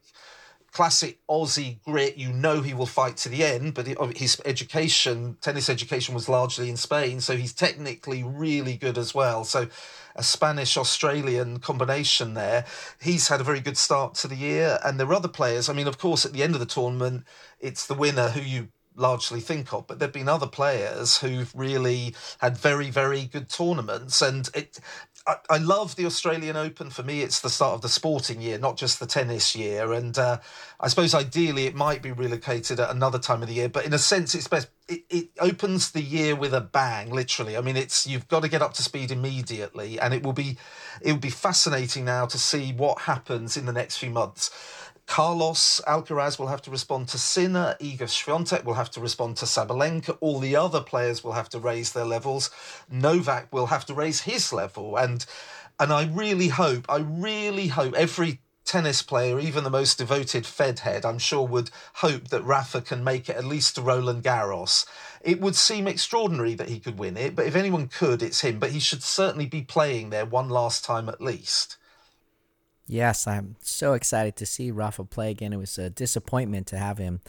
[0.72, 2.16] classic Aussie grit.
[2.16, 6.70] You know he will fight to the end, but his education, tennis education, was largely
[6.70, 9.44] in Spain, so he's technically really good as well.
[9.44, 9.68] So
[10.16, 12.64] a Spanish Australian combination there.
[13.00, 15.68] He's had a very good start to the year, and there are other players.
[15.68, 17.24] I mean, of course, at the end of the tournament,
[17.60, 22.14] it's the winner who you largely think of, but there've been other players who've really
[22.40, 24.20] had very, very good tournaments.
[24.20, 24.78] And it,
[25.26, 26.90] I, love the Australian Open.
[26.90, 29.92] For me, it's the start of the sporting year, not just the tennis year.
[29.92, 30.38] And uh,
[30.80, 33.92] I suppose ideally it might be relocated at another time of the year, but in
[33.92, 34.68] a sense, it's best.
[34.88, 37.56] It, it opens the year with a bang, literally.
[37.56, 40.58] I mean, it's you've got to get up to speed immediately, and it will be
[41.00, 44.50] it will be fascinating now to see what happens in the next few months.
[45.12, 47.76] Carlos Alcaraz will have to respond to Sinner.
[47.82, 50.16] Iga Swiatek will have to respond to Sabalenka.
[50.20, 52.48] All the other players will have to raise their levels.
[52.90, 54.96] Novak will have to raise his level.
[54.96, 55.26] And
[55.78, 60.78] and I really hope, I really hope every tennis player, even the most devoted Fed
[60.78, 64.86] head, I'm sure would hope that Rafa can make it at least to Roland Garros.
[65.20, 68.58] It would seem extraordinary that he could win it, but if anyone could, it's him.
[68.58, 71.76] But he should certainly be playing there one last time at least.
[72.92, 75.54] Yes, I'm so excited to see Rafa play again.
[75.54, 77.22] It was a disappointment to have him,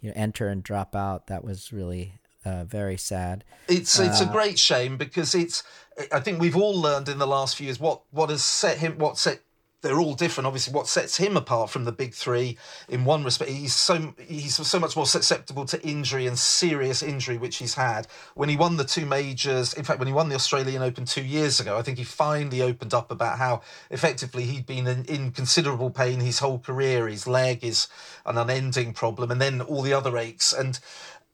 [0.00, 1.26] you know, enter and drop out.
[1.26, 3.42] That was really uh, very sad.
[3.66, 5.64] It's it's uh, a great shame because it's.
[6.12, 8.98] I think we've all learned in the last few years what what has set him
[8.98, 9.40] what set
[9.82, 10.46] they're all different.
[10.46, 12.58] Obviously, what sets him apart from the big three,
[12.88, 17.38] in one respect, he's so he's so much more susceptible to injury and serious injury,
[17.38, 18.06] which he's had.
[18.34, 21.24] When he won the two majors, in fact, when he won the Australian Open two
[21.24, 25.32] years ago, I think he finally opened up about how effectively he'd been in, in
[25.32, 27.08] considerable pain his whole career.
[27.08, 27.88] His leg is
[28.26, 30.52] an unending problem, and then all the other aches.
[30.52, 30.78] And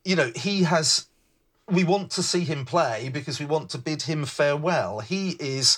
[0.05, 1.07] you know, he has.
[1.69, 5.01] We want to see him play because we want to bid him farewell.
[5.01, 5.77] He is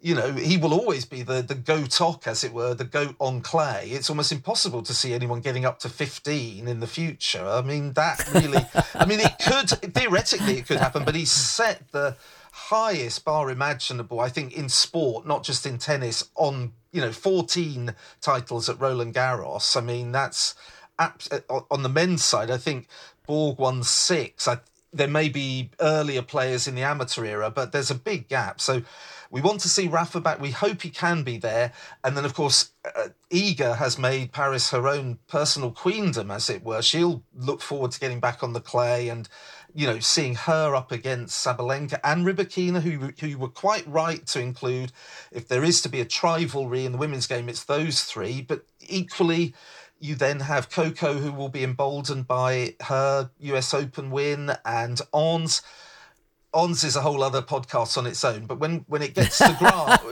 [0.00, 3.40] you know, he will always be the the goat as it were, the goat on
[3.40, 3.90] clay.
[3.90, 7.46] It's almost impossible to see anyone getting up to 15 in the future.
[7.46, 11.90] I mean, that really, I mean, it could, theoretically, it could happen, but he set
[11.92, 12.16] the
[12.52, 17.94] highest bar imaginable, I think, in sport, not just in tennis, on, you know, 14
[18.20, 19.76] titles at Roland Garros.
[19.76, 20.54] I mean, that's
[20.98, 21.10] uh,
[21.70, 22.86] on the men's side, I think
[23.26, 24.46] Borg won six.
[24.46, 24.58] I,
[24.92, 28.60] there may be earlier players in the amateur era, but there's a big gap.
[28.60, 28.82] So,
[29.30, 30.40] we want to see Rafa back.
[30.40, 31.72] We hope he can be there.
[32.02, 36.82] And then, of course, uh, has made Paris her own personal queendom, as it were.
[36.82, 39.28] She'll look forward to getting back on the clay and,
[39.72, 44.26] you know, seeing her up against Sabalenka and Rybakina, who, who you were quite right
[44.26, 44.90] to include.
[45.30, 48.42] If there is to be a rivalry in the women's game, it's those three.
[48.42, 49.54] But equally,
[50.00, 55.62] you then have Coco, who will be emboldened by her US Open win, and Ons
[56.52, 59.54] Ons is a whole other podcast on its own, but when, when it gets to
[59.58, 60.02] grass,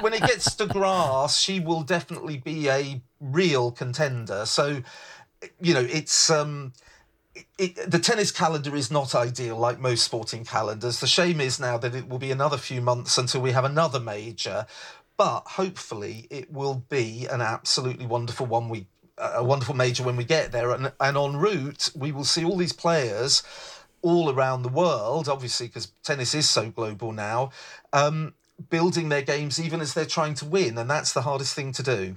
[0.00, 4.46] when it gets to grass, she will definitely be a real contender.
[4.46, 4.82] So,
[5.60, 6.72] you know, it's um,
[7.58, 11.00] it, the tennis calendar is not ideal like most sporting calendars.
[11.00, 14.00] The shame is now that it will be another few months until we have another
[14.00, 14.66] major,
[15.16, 18.68] but hopefully it will be an absolutely wonderful one.
[18.68, 18.86] We
[19.20, 22.56] a wonderful major when we get there, and and en route we will see all
[22.56, 23.42] these players
[24.02, 27.50] all around the world, obviously, because tennis is so global now,
[27.92, 28.34] um,
[28.70, 30.78] building their games even as they're trying to win.
[30.78, 32.14] And that's the hardest thing to do.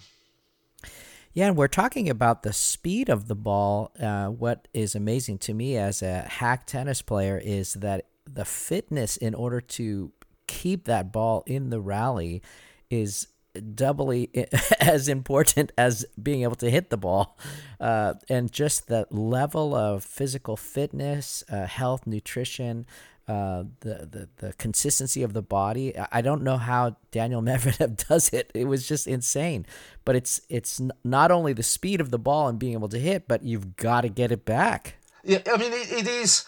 [1.33, 3.91] Yeah, and we're talking about the speed of the ball.
[3.99, 9.15] Uh, what is amazing to me as a hack tennis player is that the fitness
[9.15, 10.11] in order to
[10.47, 12.41] keep that ball in the rally
[12.89, 13.27] is
[13.75, 14.29] doubly
[14.79, 17.37] as important as being able to hit the ball.
[17.79, 22.85] Uh, and just that level of physical fitness, uh, health, nutrition,
[23.27, 25.93] uh, the, the the consistency of the body.
[26.11, 28.51] I don't know how Daniil Medvedev does it.
[28.53, 29.65] It was just insane.
[30.03, 33.27] But it's it's not only the speed of the ball and being able to hit,
[33.27, 34.95] but you've got to get it back.
[35.23, 36.45] Yeah, I mean it, it is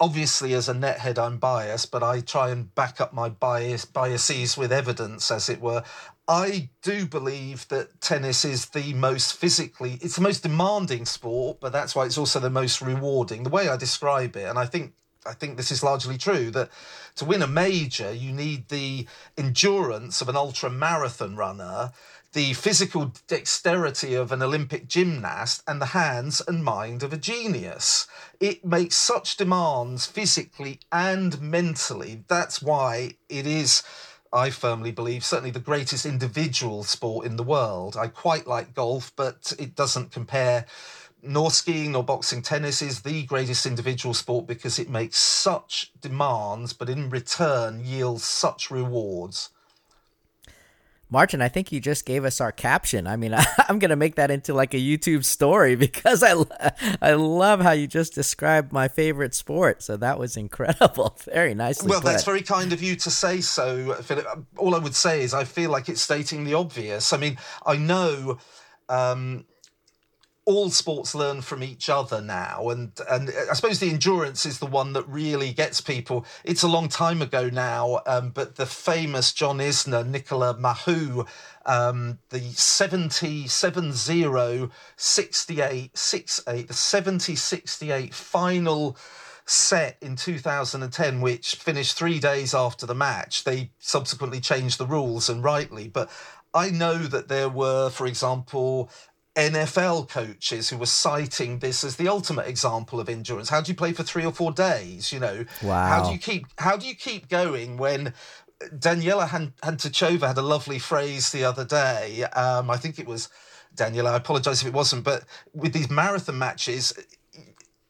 [0.00, 4.56] obviously as a nethead i'm biased but i try and back up my bias biases
[4.56, 5.82] with evidence as it were.
[6.28, 11.72] I do believe that tennis is the most physically it's the most demanding sport but
[11.72, 13.42] that's why it's also the most rewarding.
[13.42, 16.70] The way i describe it and i think I think this is largely true that
[17.16, 19.06] to win a major, you need the
[19.38, 21.92] endurance of an ultra marathon runner
[22.32, 28.06] the physical dexterity of an Olympic gymnast and the hands and mind of a genius.
[28.40, 32.24] It makes such demands physically and mentally.
[32.28, 33.82] That's why it is,
[34.32, 37.98] I firmly believe, certainly the greatest individual sport in the world.
[37.98, 40.64] I quite like golf, but it doesn't compare.
[41.22, 46.72] Nor skiing nor boxing, tennis is the greatest individual sport because it makes such demands,
[46.72, 49.50] but in return yields such rewards.
[51.12, 53.06] Martin, I think you just gave us our caption.
[53.06, 56.34] I mean, I, am going to make that into like a YouTube story because I,
[57.02, 59.82] I love how you just described my favorite sport.
[59.82, 61.18] So that was incredible.
[61.26, 61.90] Very nicely.
[61.90, 62.08] Well, put.
[62.08, 64.26] that's very kind of you to say so, Philip.
[64.56, 67.12] All I would say is I feel like it's stating the obvious.
[67.12, 67.36] I mean,
[67.66, 68.38] I know
[68.88, 69.44] um,
[70.44, 74.66] all sports learn from each other now and and i suppose the endurance is the
[74.66, 76.26] one that really gets people.
[76.44, 81.28] It's a long time ago now um, but the famous john isner nicola mahut
[81.64, 88.96] um, the 70 70 68 68 the 70 68 final
[89.44, 93.44] set in 2010 which finished three days after the match.
[93.44, 96.10] They subsequently changed the rules and rightly but
[96.54, 98.90] I know that there were, for example,
[99.34, 103.48] NFL coaches who were citing this as the ultimate example of endurance.
[103.48, 105.12] How do you play for three or four days?
[105.12, 105.86] You know, wow.
[105.86, 108.12] how do you keep how do you keep going when
[108.70, 112.24] Daniela Hantuchová had a lovely phrase the other day.
[112.24, 113.28] Um, I think it was
[113.74, 114.12] Daniela.
[114.12, 115.24] I apologise if it wasn't, but
[115.54, 116.92] with these marathon matches,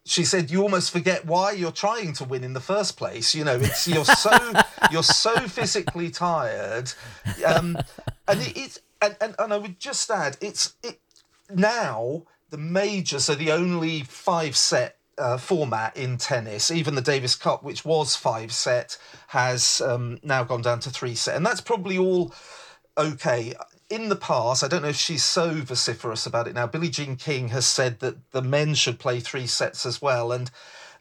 [0.04, 3.34] she said you almost forget why you're trying to win in the first place.
[3.34, 4.52] You know, it's you're so
[4.90, 6.92] you're so physically tired,
[7.46, 7.76] um,
[8.26, 11.00] and it, it's and, and and I would just add it's it
[11.56, 16.70] now the majors are the only five set uh, format in tennis.
[16.70, 18.98] Even the Davis Cup, which was five set,
[19.28, 22.34] has um, now gone down to three set, and that's probably all
[22.96, 23.54] okay.
[23.90, 26.66] In the past, I don't know if she's so vociferous about it now.
[26.66, 30.50] Billie Jean King has said that the men should play three sets as well, and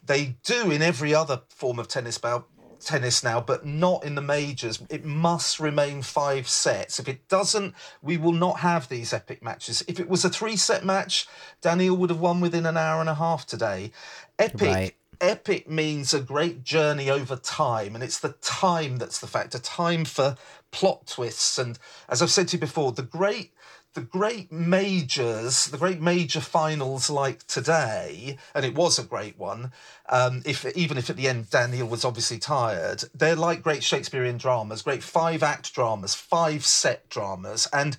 [0.04, 2.46] they do in every other form of tennis bout
[2.84, 4.82] tennis now, but not in the majors.
[4.90, 6.98] It must remain five sets.
[6.98, 9.82] If it doesn't, we will not have these epic matches.
[9.88, 11.26] If it was a three set match,
[11.60, 13.92] Daniil would have won within an hour and a half today.
[14.38, 14.60] Epic.
[14.60, 14.94] Right.
[15.20, 19.60] Epic means a great journey over time, and it's the time that's the factor.
[19.60, 20.36] Time for
[20.72, 21.78] plot twists, and
[22.08, 23.52] as I've said to you before, the great
[23.94, 29.72] the great majors, the great major finals like today, and it was a great one.
[30.08, 34.38] Um, if even if at the end Daniil was obviously tired, they're like great Shakespearean
[34.38, 37.96] dramas, great five act dramas, five set dramas, and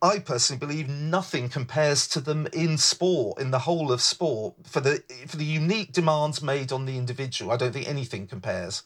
[0.00, 4.80] I personally believe nothing compares to them in sport, in the whole of sport, for
[4.80, 7.52] the for the unique demands made on the individual.
[7.52, 8.82] I don't think anything compares.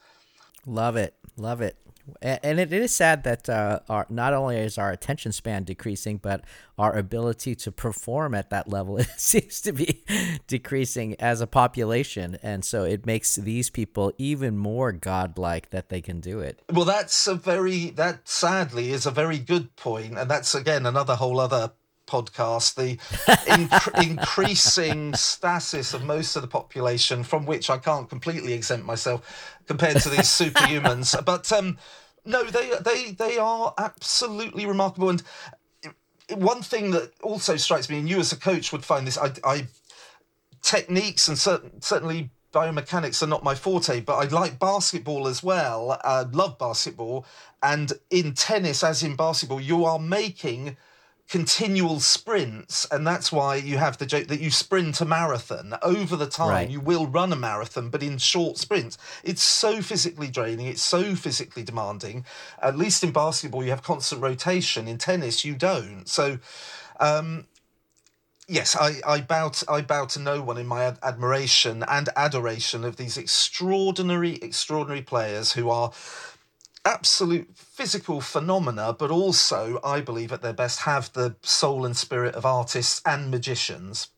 [0.66, 1.76] Love it, love it
[2.22, 6.44] and it is sad that uh, our not only is our attention span decreasing, but
[6.78, 10.04] our ability to perform at that level seems to be
[10.46, 16.00] decreasing as a population, and so it makes these people even more godlike that they
[16.00, 16.62] can do it.
[16.72, 21.16] Well, that's a very that sadly is a very good point, and that's again another
[21.16, 21.72] whole other
[22.10, 22.96] podcast, the
[23.46, 29.60] inc- increasing stasis of most of the population, from which I can't completely exempt myself
[29.66, 31.14] compared to these superhumans.
[31.30, 31.78] But um,
[32.24, 35.10] no, they they they are absolutely remarkable.
[35.10, 35.22] And
[36.34, 39.32] one thing that also strikes me, and you as a coach would find this, I,
[39.44, 39.66] I
[40.62, 45.98] techniques and certain, certainly biomechanics are not my forte, but I like basketball as well.
[46.04, 47.26] I love basketball,
[47.62, 50.76] and in tennis, as in basketball, you are making
[51.30, 55.74] continual sprints and that's why you have the joke that you sprint a marathon.
[55.80, 56.68] Over the time right.
[56.68, 58.98] you will run a marathon but in short sprints.
[59.22, 62.24] It's so physically draining it's so physically demanding.
[62.60, 64.88] At least in basketball you have constant rotation.
[64.88, 66.08] In tennis you don't.
[66.08, 66.40] So
[66.98, 67.46] um,
[68.48, 72.08] yes, I, I bow to, I bow to no one in my ad- admiration and
[72.16, 75.92] adoration of these extraordinary, extraordinary players who are
[76.84, 82.34] absolute physical phenomena, but also, I believe, at their best, have the soul and spirit
[82.34, 84.08] of artists and magicians.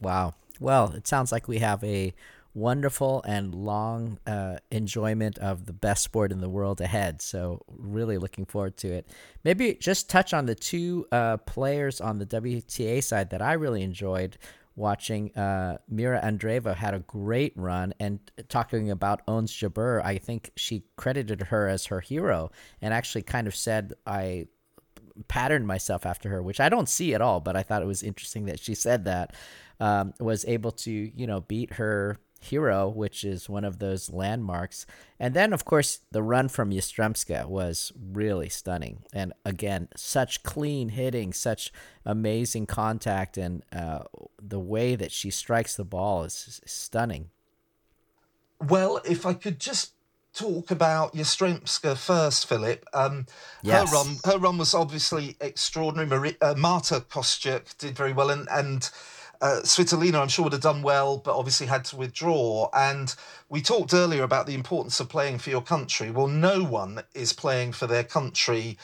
[0.00, 0.34] Wow.
[0.60, 2.14] Well, it sounds like we have a
[2.54, 7.20] wonderful and long uh, enjoyment of the best sport in the world ahead.
[7.20, 9.08] So, really looking forward to it.
[9.42, 13.82] Maybe just touch on the two uh, players on the WTA side that I really
[13.82, 14.38] enjoyed
[14.76, 17.94] watching uh, Mira Andreeva had a great run.
[18.00, 18.18] And
[18.48, 22.50] talking about Ons Jabeur, I think she credited her as her hero
[22.82, 24.46] and actually kind of said I
[25.28, 28.02] patterned myself after her, which I don't see at all, but I thought it was
[28.02, 29.34] interesting that she said that
[29.80, 34.86] um, was able to you know beat her hero, which is one of those landmarks.
[35.18, 39.04] And then, of course, the run from Yastremska was really stunning.
[39.12, 41.72] And again, such clean hitting, such
[42.04, 44.04] amazing contact, and uh,
[44.40, 47.30] the way that she strikes the ball is, is stunning.
[48.60, 49.92] Well, if I could just
[50.34, 52.84] talk about Yastremska first, Philip.
[52.92, 53.26] Um,
[53.62, 53.88] yes.
[53.88, 56.08] Her run, her run was obviously extraordinary.
[56.08, 58.90] Marie, uh, Marta Kostyuk did very well, and and
[59.44, 62.70] uh, Svitolina, I'm sure, would have done well, but obviously had to withdraw.
[62.72, 63.14] And
[63.50, 66.10] we talked earlier about the importance of playing for your country.
[66.10, 68.78] Well, no one is playing for their country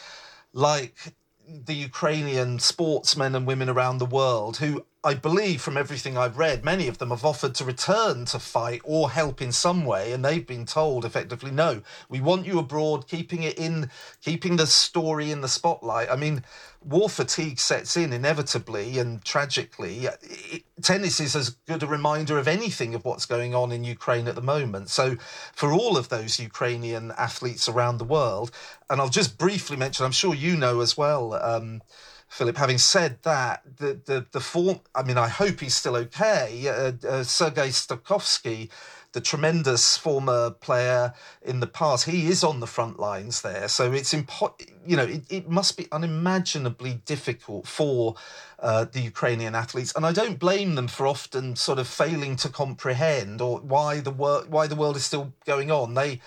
[0.52, 1.14] like
[1.48, 6.62] the Ukrainian sportsmen and women around the world who I believe from everything I've read,
[6.62, 10.22] many of them have offered to return to fight or help in some way, and
[10.22, 13.88] they've been told effectively, no, we want you abroad, keeping it in,
[14.20, 16.10] keeping the story in the spotlight.
[16.10, 16.44] I mean,
[16.84, 20.04] war fatigue sets in inevitably and tragically.
[20.22, 24.28] It, tennis is as good a reminder of anything of what's going on in Ukraine
[24.28, 24.90] at the moment.
[24.90, 25.16] So,
[25.54, 28.50] for all of those Ukrainian athletes around the world,
[28.90, 31.32] and I'll just briefly mention, I'm sure you know as well.
[31.32, 31.80] Um,
[32.30, 34.80] Philip, having said that, the the the form.
[34.94, 36.68] I mean, I hope he's still okay.
[36.68, 38.70] Uh, uh, Sergei Stakhovsky,
[39.12, 41.12] the tremendous former player
[41.42, 43.66] in the past, he is on the front lines there.
[43.66, 44.54] So it's impo-
[44.86, 48.14] You know, it, it must be unimaginably difficult for
[48.60, 52.48] uh, the Ukrainian athletes, and I don't blame them for often sort of failing to
[52.48, 55.94] comprehend or why the world why the world is still going on.
[55.94, 56.20] They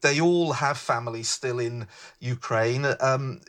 [0.00, 1.86] they all have families still in
[2.20, 2.86] Ukraine.
[3.00, 3.40] Um,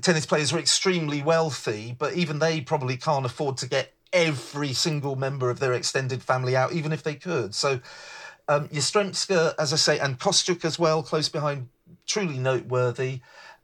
[0.00, 5.16] tennis players are extremely wealthy, but even they probably can't afford to get every single
[5.16, 7.54] member of their extended family out, even if they could.
[7.54, 7.80] So,
[8.48, 11.68] um, Yastremska, as I say, and Kostyuk as well, close behind,
[12.06, 13.20] truly noteworthy.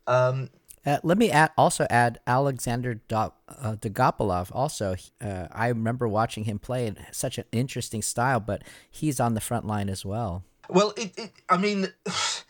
[0.07, 0.51] Um,
[0.87, 4.45] uh, let me add, also add Alexander Do- uh.
[4.53, 9.33] Also, uh, I remember watching him play in such an interesting style, but he's on
[9.33, 10.45] the front line as well.
[10.69, 11.89] Well, it, it I mean.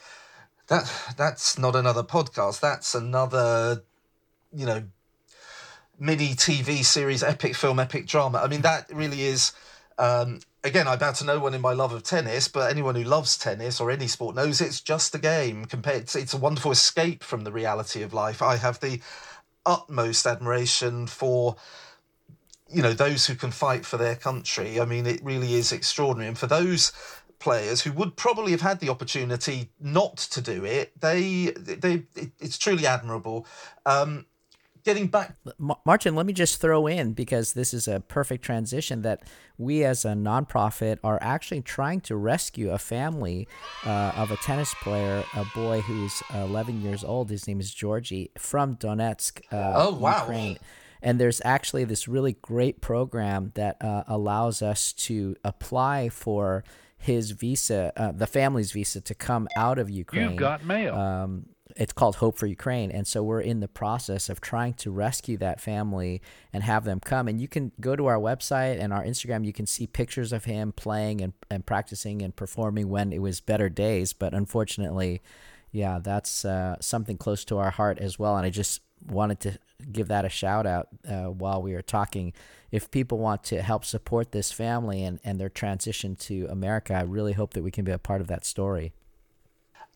[0.68, 2.60] that that's not another podcast.
[2.60, 3.82] That's another,
[4.52, 4.84] you know,
[5.98, 8.38] mini TV series, epic film, epic drama.
[8.38, 9.52] I mean, that really is.
[9.98, 13.04] Um, again, I bow to no one in my love of tennis, but anyone who
[13.04, 15.66] loves tennis or any sport knows it's just a game.
[15.66, 18.42] Compared, to, it's a wonderful escape from the reality of life.
[18.42, 19.00] I have the
[19.66, 21.56] utmost admiration for
[22.68, 24.80] you know those who can fight for their country.
[24.80, 26.92] I mean, it really is extraordinary, and for those
[27.38, 30.98] players who would probably have had the opportunity not to do it.
[31.00, 33.46] They, they, it, it's truly admirable.
[33.86, 34.26] Um,
[34.84, 39.22] getting back, Martin, let me just throw in because this is a perfect transition that
[39.56, 43.48] we as a nonprofit are actually trying to rescue a family
[43.84, 47.30] uh, of a tennis player, a boy who's 11 years old.
[47.30, 50.20] His name is Georgie from Donetsk, uh, oh, wow.
[50.20, 50.58] Ukraine.
[51.02, 56.64] And there's actually this really great program that uh, allows us to apply for
[57.04, 60.30] his visa, uh, the family's visa, to come out of Ukraine.
[60.30, 60.94] You've got mail.
[60.94, 62.90] Um, it's called Hope for Ukraine.
[62.90, 67.00] And so we're in the process of trying to rescue that family and have them
[67.00, 67.28] come.
[67.28, 69.44] And you can go to our website and our Instagram.
[69.44, 73.42] You can see pictures of him playing and, and practicing and performing when it was
[73.42, 74.14] better days.
[74.14, 75.20] But unfortunately,
[75.72, 78.36] yeah, that's uh, something close to our heart as well.
[78.38, 79.58] And I just wanted to
[79.90, 82.32] give that a shout out uh, while we were talking.
[82.70, 87.02] If people want to help support this family and, and their transition to America, I
[87.02, 88.92] really hope that we can be a part of that story.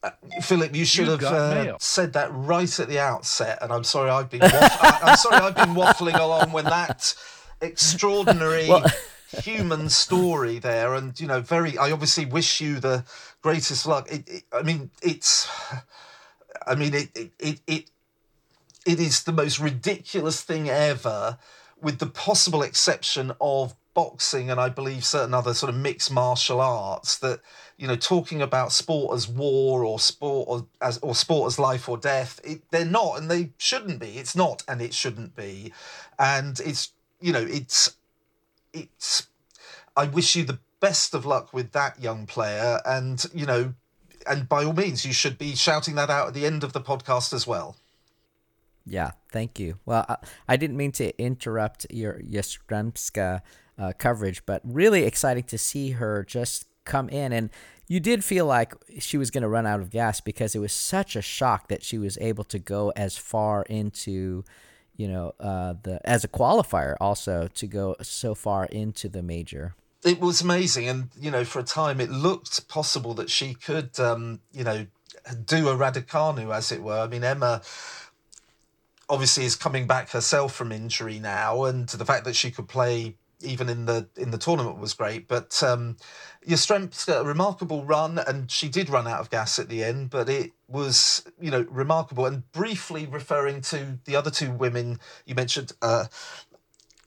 [0.02, 0.10] Uh,
[0.40, 4.10] Philip, you should You've have uh, said that right at the outset, and I'm sorry
[4.10, 7.14] I've been waff- I, am sorry I've been waffling along when that
[7.60, 8.86] extraordinary well,
[9.42, 11.76] human story there, and you know, very.
[11.76, 13.04] I obviously wish you the
[13.42, 14.08] greatest luck.
[14.10, 15.48] It, it, I mean, it's.
[16.64, 17.90] I mean, it, it it
[18.88, 21.36] it is the most ridiculous thing ever
[21.80, 26.60] with the possible exception of boxing and I believe certain other sort of mixed martial
[26.60, 27.40] arts that
[27.76, 31.86] you know talking about sport as war or sport or as or sport as life
[31.86, 34.16] or death it, they're not and they shouldn't be.
[34.16, 35.72] It's not and it shouldn't be.
[36.18, 37.94] And it's you know it's
[38.72, 39.26] it's
[39.96, 42.80] I wish you the best of luck with that young player.
[42.86, 43.74] And you know
[44.26, 46.80] and by all means you should be shouting that out at the end of the
[46.80, 47.76] podcast as well
[48.88, 49.78] yeah, thank you.
[49.86, 50.16] Well, I,
[50.48, 53.42] I didn't mean to interrupt your Yastremska
[53.78, 57.32] uh, coverage, but really exciting to see her just come in.
[57.32, 57.50] And
[57.86, 60.72] you did feel like she was going to run out of gas because it was
[60.72, 64.44] such a shock that she was able to go as far into,
[64.96, 69.74] you know, uh, the as a qualifier also to go so far into the major.
[70.04, 73.98] It was amazing, and you know, for a time it looked possible that she could,
[73.98, 74.86] um, you know,
[75.44, 77.00] do a Raducanu, as it were.
[77.00, 77.62] I mean, Emma
[79.08, 83.16] obviously is coming back herself from injury now, and the fact that she could play
[83.40, 85.28] even in the in the tournament was great.
[85.28, 85.96] But um,
[86.46, 90.28] Yastremska, a remarkable run, and she did run out of gas at the end, but
[90.28, 92.26] it was you know remarkable.
[92.26, 95.72] And briefly referring to the other two women you mentioned.
[95.80, 96.06] Uh,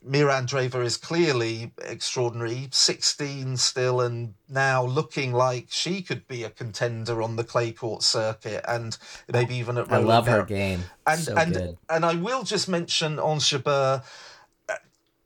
[0.03, 6.49] Mira Andreeva is clearly extraordinary, 16 still, and now looking like she could be a
[6.49, 8.97] contender on the clay court circuit and
[9.31, 10.83] maybe even at Roland I love her game.
[11.05, 11.77] And so and good.
[11.89, 14.03] and I will just mention on Jabeur.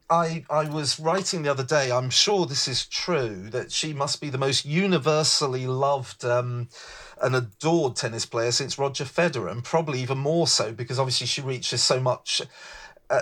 [0.10, 1.92] I I was writing the other day.
[1.92, 6.68] I'm sure this is true that she must be the most universally loved um,
[7.22, 11.42] and adored tennis player since Roger Federer, and probably even more so because obviously she
[11.42, 12.42] reaches so much.
[13.10, 13.22] Uh,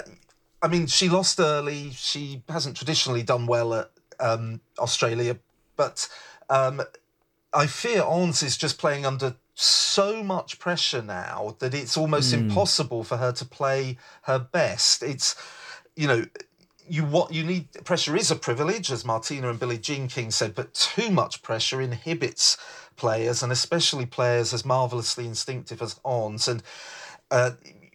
[0.63, 1.91] I mean, she lost early.
[1.91, 5.37] She hasn't traditionally done well at um, Australia,
[5.75, 6.07] but
[6.49, 6.81] um,
[7.53, 13.03] I fear Ons is just playing under so much pressure now that it's almost impossible
[13.03, 15.03] for her to play her best.
[15.03, 15.35] It's,
[15.95, 16.25] you know,
[16.87, 20.55] you what you need pressure is a privilege, as Martina and Billie Jean King said,
[20.55, 22.57] but too much pressure inhibits
[22.95, 26.47] players and especially players as marvelously instinctive as Ons.
[26.47, 26.63] And
[27.29, 27.51] uh,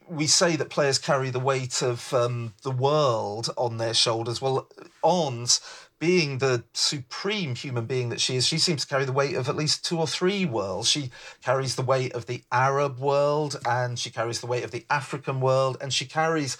[0.08, 4.40] we say that players carry the weight of um, the world on their shoulders.
[4.40, 4.68] Well,
[5.02, 5.60] Ons,
[5.98, 9.48] being the supreme human being that she is, she seems to carry the weight of
[9.48, 10.88] at least two or three worlds.
[10.88, 11.10] She
[11.42, 15.40] carries the weight of the Arab world, and she carries the weight of the African
[15.40, 16.56] world, and she carries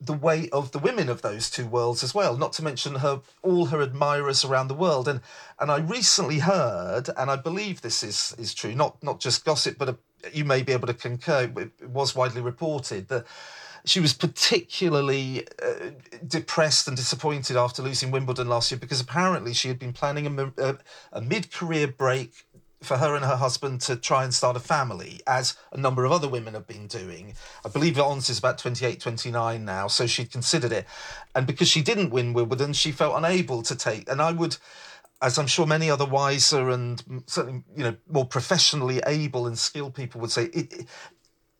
[0.00, 2.36] the weight of the women of those two worlds as well.
[2.36, 5.06] Not to mention her all her admirers around the world.
[5.06, 5.20] And
[5.58, 9.76] and I recently heard, and I believe this is is true, not not just gossip,
[9.76, 9.98] but a,
[10.32, 11.50] you may be able to concur.
[11.56, 13.26] It was widely reported that
[13.84, 15.90] she was particularly uh,
[16.26, 20.52] depressed and disappointed after losing Wimbledon last year because apparently she had been planning a,
[20.58, 20.78] a,
[21.12, 22.44] a mid-career break
[22.82, 26.12] for her and her husband to try and start a family, as a number of
[26.12, 27.34] other women have been doing.
[27.64, 30.86] I believe Ons is about 28, 29 now, so she'd considered it.
[31.34, 34.08] And because she didn't win Wimbledon, she felt unable to take.
[34.10, 34.56] And I would,
[35.22, 39.94] as I'm sure many other wiser and certainly, you know, more professionally able and skilled
[39.94, 40.86] people would say, it, it-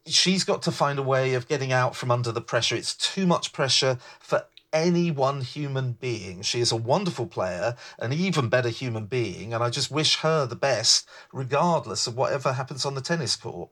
[0.07, 2.75] she's got to find a way of getting out from under the pressure.
[2.75, 6.43] It's too much pressure for any one human being.
[6.43, 10.47] She is a wonderful player, an even better human being, and I just wish her
[10.47, 13.71] the best, regardless of whatever happens on the tennis court.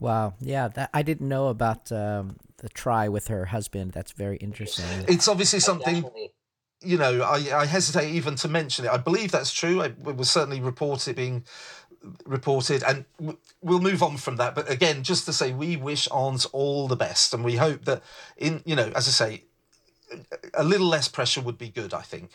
[0.00, 0.34] Wow.
[0.40, 3.92] Yeah, that I didn't know about um, the try with her husband.
[3.92, 4.84] That's very interesting.
[5.08, 5.94] It's obviously something.
[5.94, 6.32] Definitely.
[6.82, 8.90] You know, I, I hesitate even to mention it.
[8.90, 9.80] I believe that's true.
[9.80, 11.44] It was certainly reported being
[12.24, 14.54] reported, and w- we'll move on from that.
[14.54, 18.02] But again, just to say, we wish Ons all the best, and we hope that
[18.36, 19.44] in you know, as I say,
[20.54, 21.94] a little less pressure would be good.
[21.94, 22.30] I think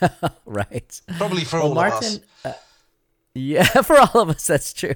[0.44, 1.00] right.
[1.16, 2.20] probably for Well, all of us.
[2.20, 2.52] Martin, uh,
[3.34, 4.94] yeah, for all of us, that's true.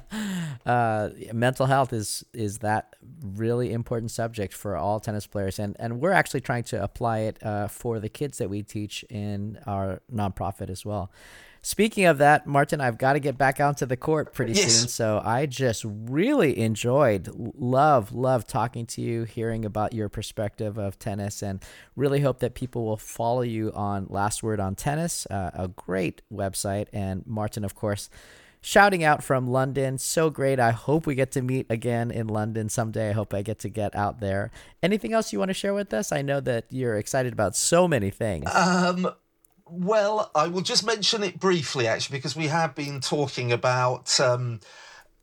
[0.66, 6.00] uh, mental health is is that really important subject for all tennis players, and and
[6.00, 10.00] we're actually trying to apply it uh, for the kids that we teach in our
[10.12, 11.10] nonprofit as well.
[11.66, 14.72] Speaking of that, Martin, I've got to get back onto the court pretty Yes.
[14.72, 14.86] soon.
[14.86, 17.28] So I just really enjoyed,
[17.58, 21.60] love, love talking to you, hearing about your perspective of tennis, and
[21.96, 26.22] really hope that people will follow you on Last Word on Tennis, uh, a great
[26.32, 26.86] website.
[26.92, 28.10] And Martin, of course,
[28.60, 29.98] shouting out from London.
[29.98, 30.60] So great.
[30.60, 33.10] I hope we get to meet again in London someday.
[33.10, 34.52] I hope I get to get out there.
[34.84, 36.12] Anything else you want to share with us?
[36.12, 38.48] I know that you're excited about so many things.
[38.54, 39.10] Um,
[39.68, 44.60] well, I will just mention it briefly, actually, because we have been talking about um,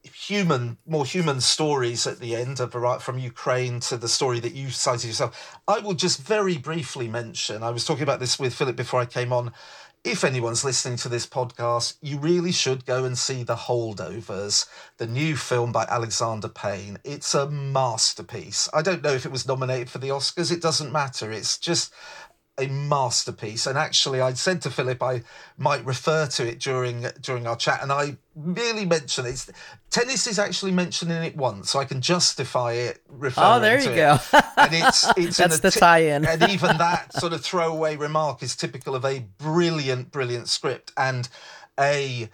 [0.03, 4.70] human, more human stories at the end of from Ukraine to the story that you
[4.70, 5.60] cited yourself.
[5.68, 7.64] I will just very briefly mention.
[7.64, 9.53] I was talking about this with Philip before I came on.
[10.03, 14.68] If anyone's listening to this podcast, you really should go and see The Holdovers,
[14.98, 16.98] the new film by Alexander Payne.
[17.06, 18.68] It's a masterpiece.
[18.74, 21.32] I don't know if it was nominated for the Oscars, it doesn't matter.
[21.32, 21.94] It's just
[22.60, 25.24] a masterpiece and actually I'd said to philip i
[25.58, 29.48] might refer to it during during our chat and i merely mention it.
[29.90, 33.82] tennis is actually mentioned in it once so i can justify it referring Oh, there
[33.82, 33.96] you it.
[33.96, 34.20] go.
[34.58, 36.26] and it's it's in That's a the ti- tie-in.
[36.28, 41.28] and even that sort of throwaway remark is typical of a brilliant brilliant script and
[41.80, 42.30] a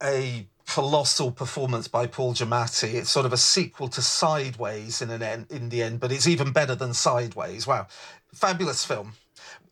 [0.00, 2.94] a colossal performance by Paul Giamatti.
[2.94, 6.28] It's sort of a sequel to Sideways in an end, in the end, but it's
[6.28, 7.66] even better than Sideways.
[7.66, 7.86] Wow,
[8.34, 9.14] fabulous film.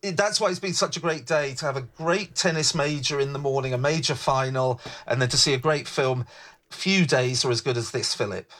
[0.02, 3.32] That's why it's been such a great day to have a great tennis major in
[3.32, 6.26] the morning, a major final, and then to see a great film.
[6.70, 8.50] Few days are as good as this, Philip.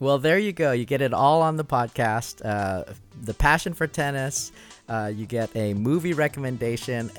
[0.00, 0.72] Well, there you go.
[0.72, 2.44] You get it all on the podcast.
[2.44, 2.92] Uh,
[3.22, 4.50] the passion for tennis.
[4.86, 7.10] Uh, you get a movie recommendation,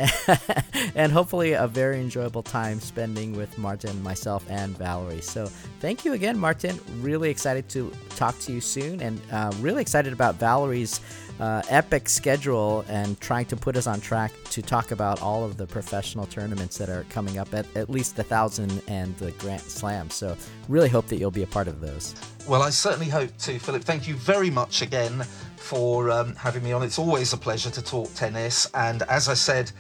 [0.96, 5.22] and hopefully a very enjoyable time spending with Martin, myself, and Valerie.
[5.22, 5.48] So,
[5.80, 6.80] thank you again, Martin.
[7.00, 11.00] Really excited to talk to you soon, and uh, really excited about Valerie's
[11.40, 15.58] uh, epic schedule and trying to put us on track to talk about all of
[15.58, 19.62] the professional tournaments that are coming up at at least the thousand and the Grand
[19.62, 20.10] Slam.
[20.10, 20.36] So
[20.70, 22.16] really hope that you'll be a part of those.
[22.48, 23.84] Well, I certainly hope to, Philip.
[23.84, 25.24] Thank you very much again
[25.58, 26.84] for um, having me on.
[26.84, 28.70] It's always a pleasure to talk tennis.
[28.76, 29.72] And as I said,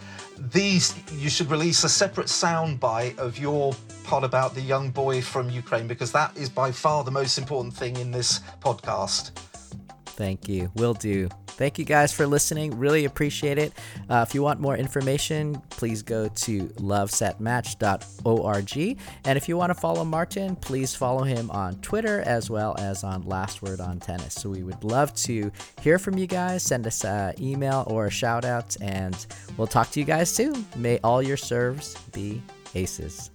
[0.52, 3.73] these you should release a separate soundbite of your
[4.03, 7.73] pod about the young boy from Ukraine because that is by far the most important
[7.73, 9.32] thing in this podcast.
[10.16, 10.72] Thank you.
[10.76, 11.28] Will do.
[11.48, 12.78] Thank you guys for listening.
[12.78, 13.74] Really appreciate it.
[14.10, 19.00] Uh, if you want more information, please go to lovesetmatch.org.
[19.26, 23.04] And if you want to follow Martin, please follow him on Twitter as well as
[23.04, 24.34] on Last Word on Tennis.
[24.36, 25.52] So we would love to
[25.82, 26.64] hear from you guys.
[26.64, 29.26] Send us an email or a shout out, and
[29.58, 30.66] we'll talk to you guys soon.
[30.76, 32.42] May all your serves be
[32.74, 33.30] aces.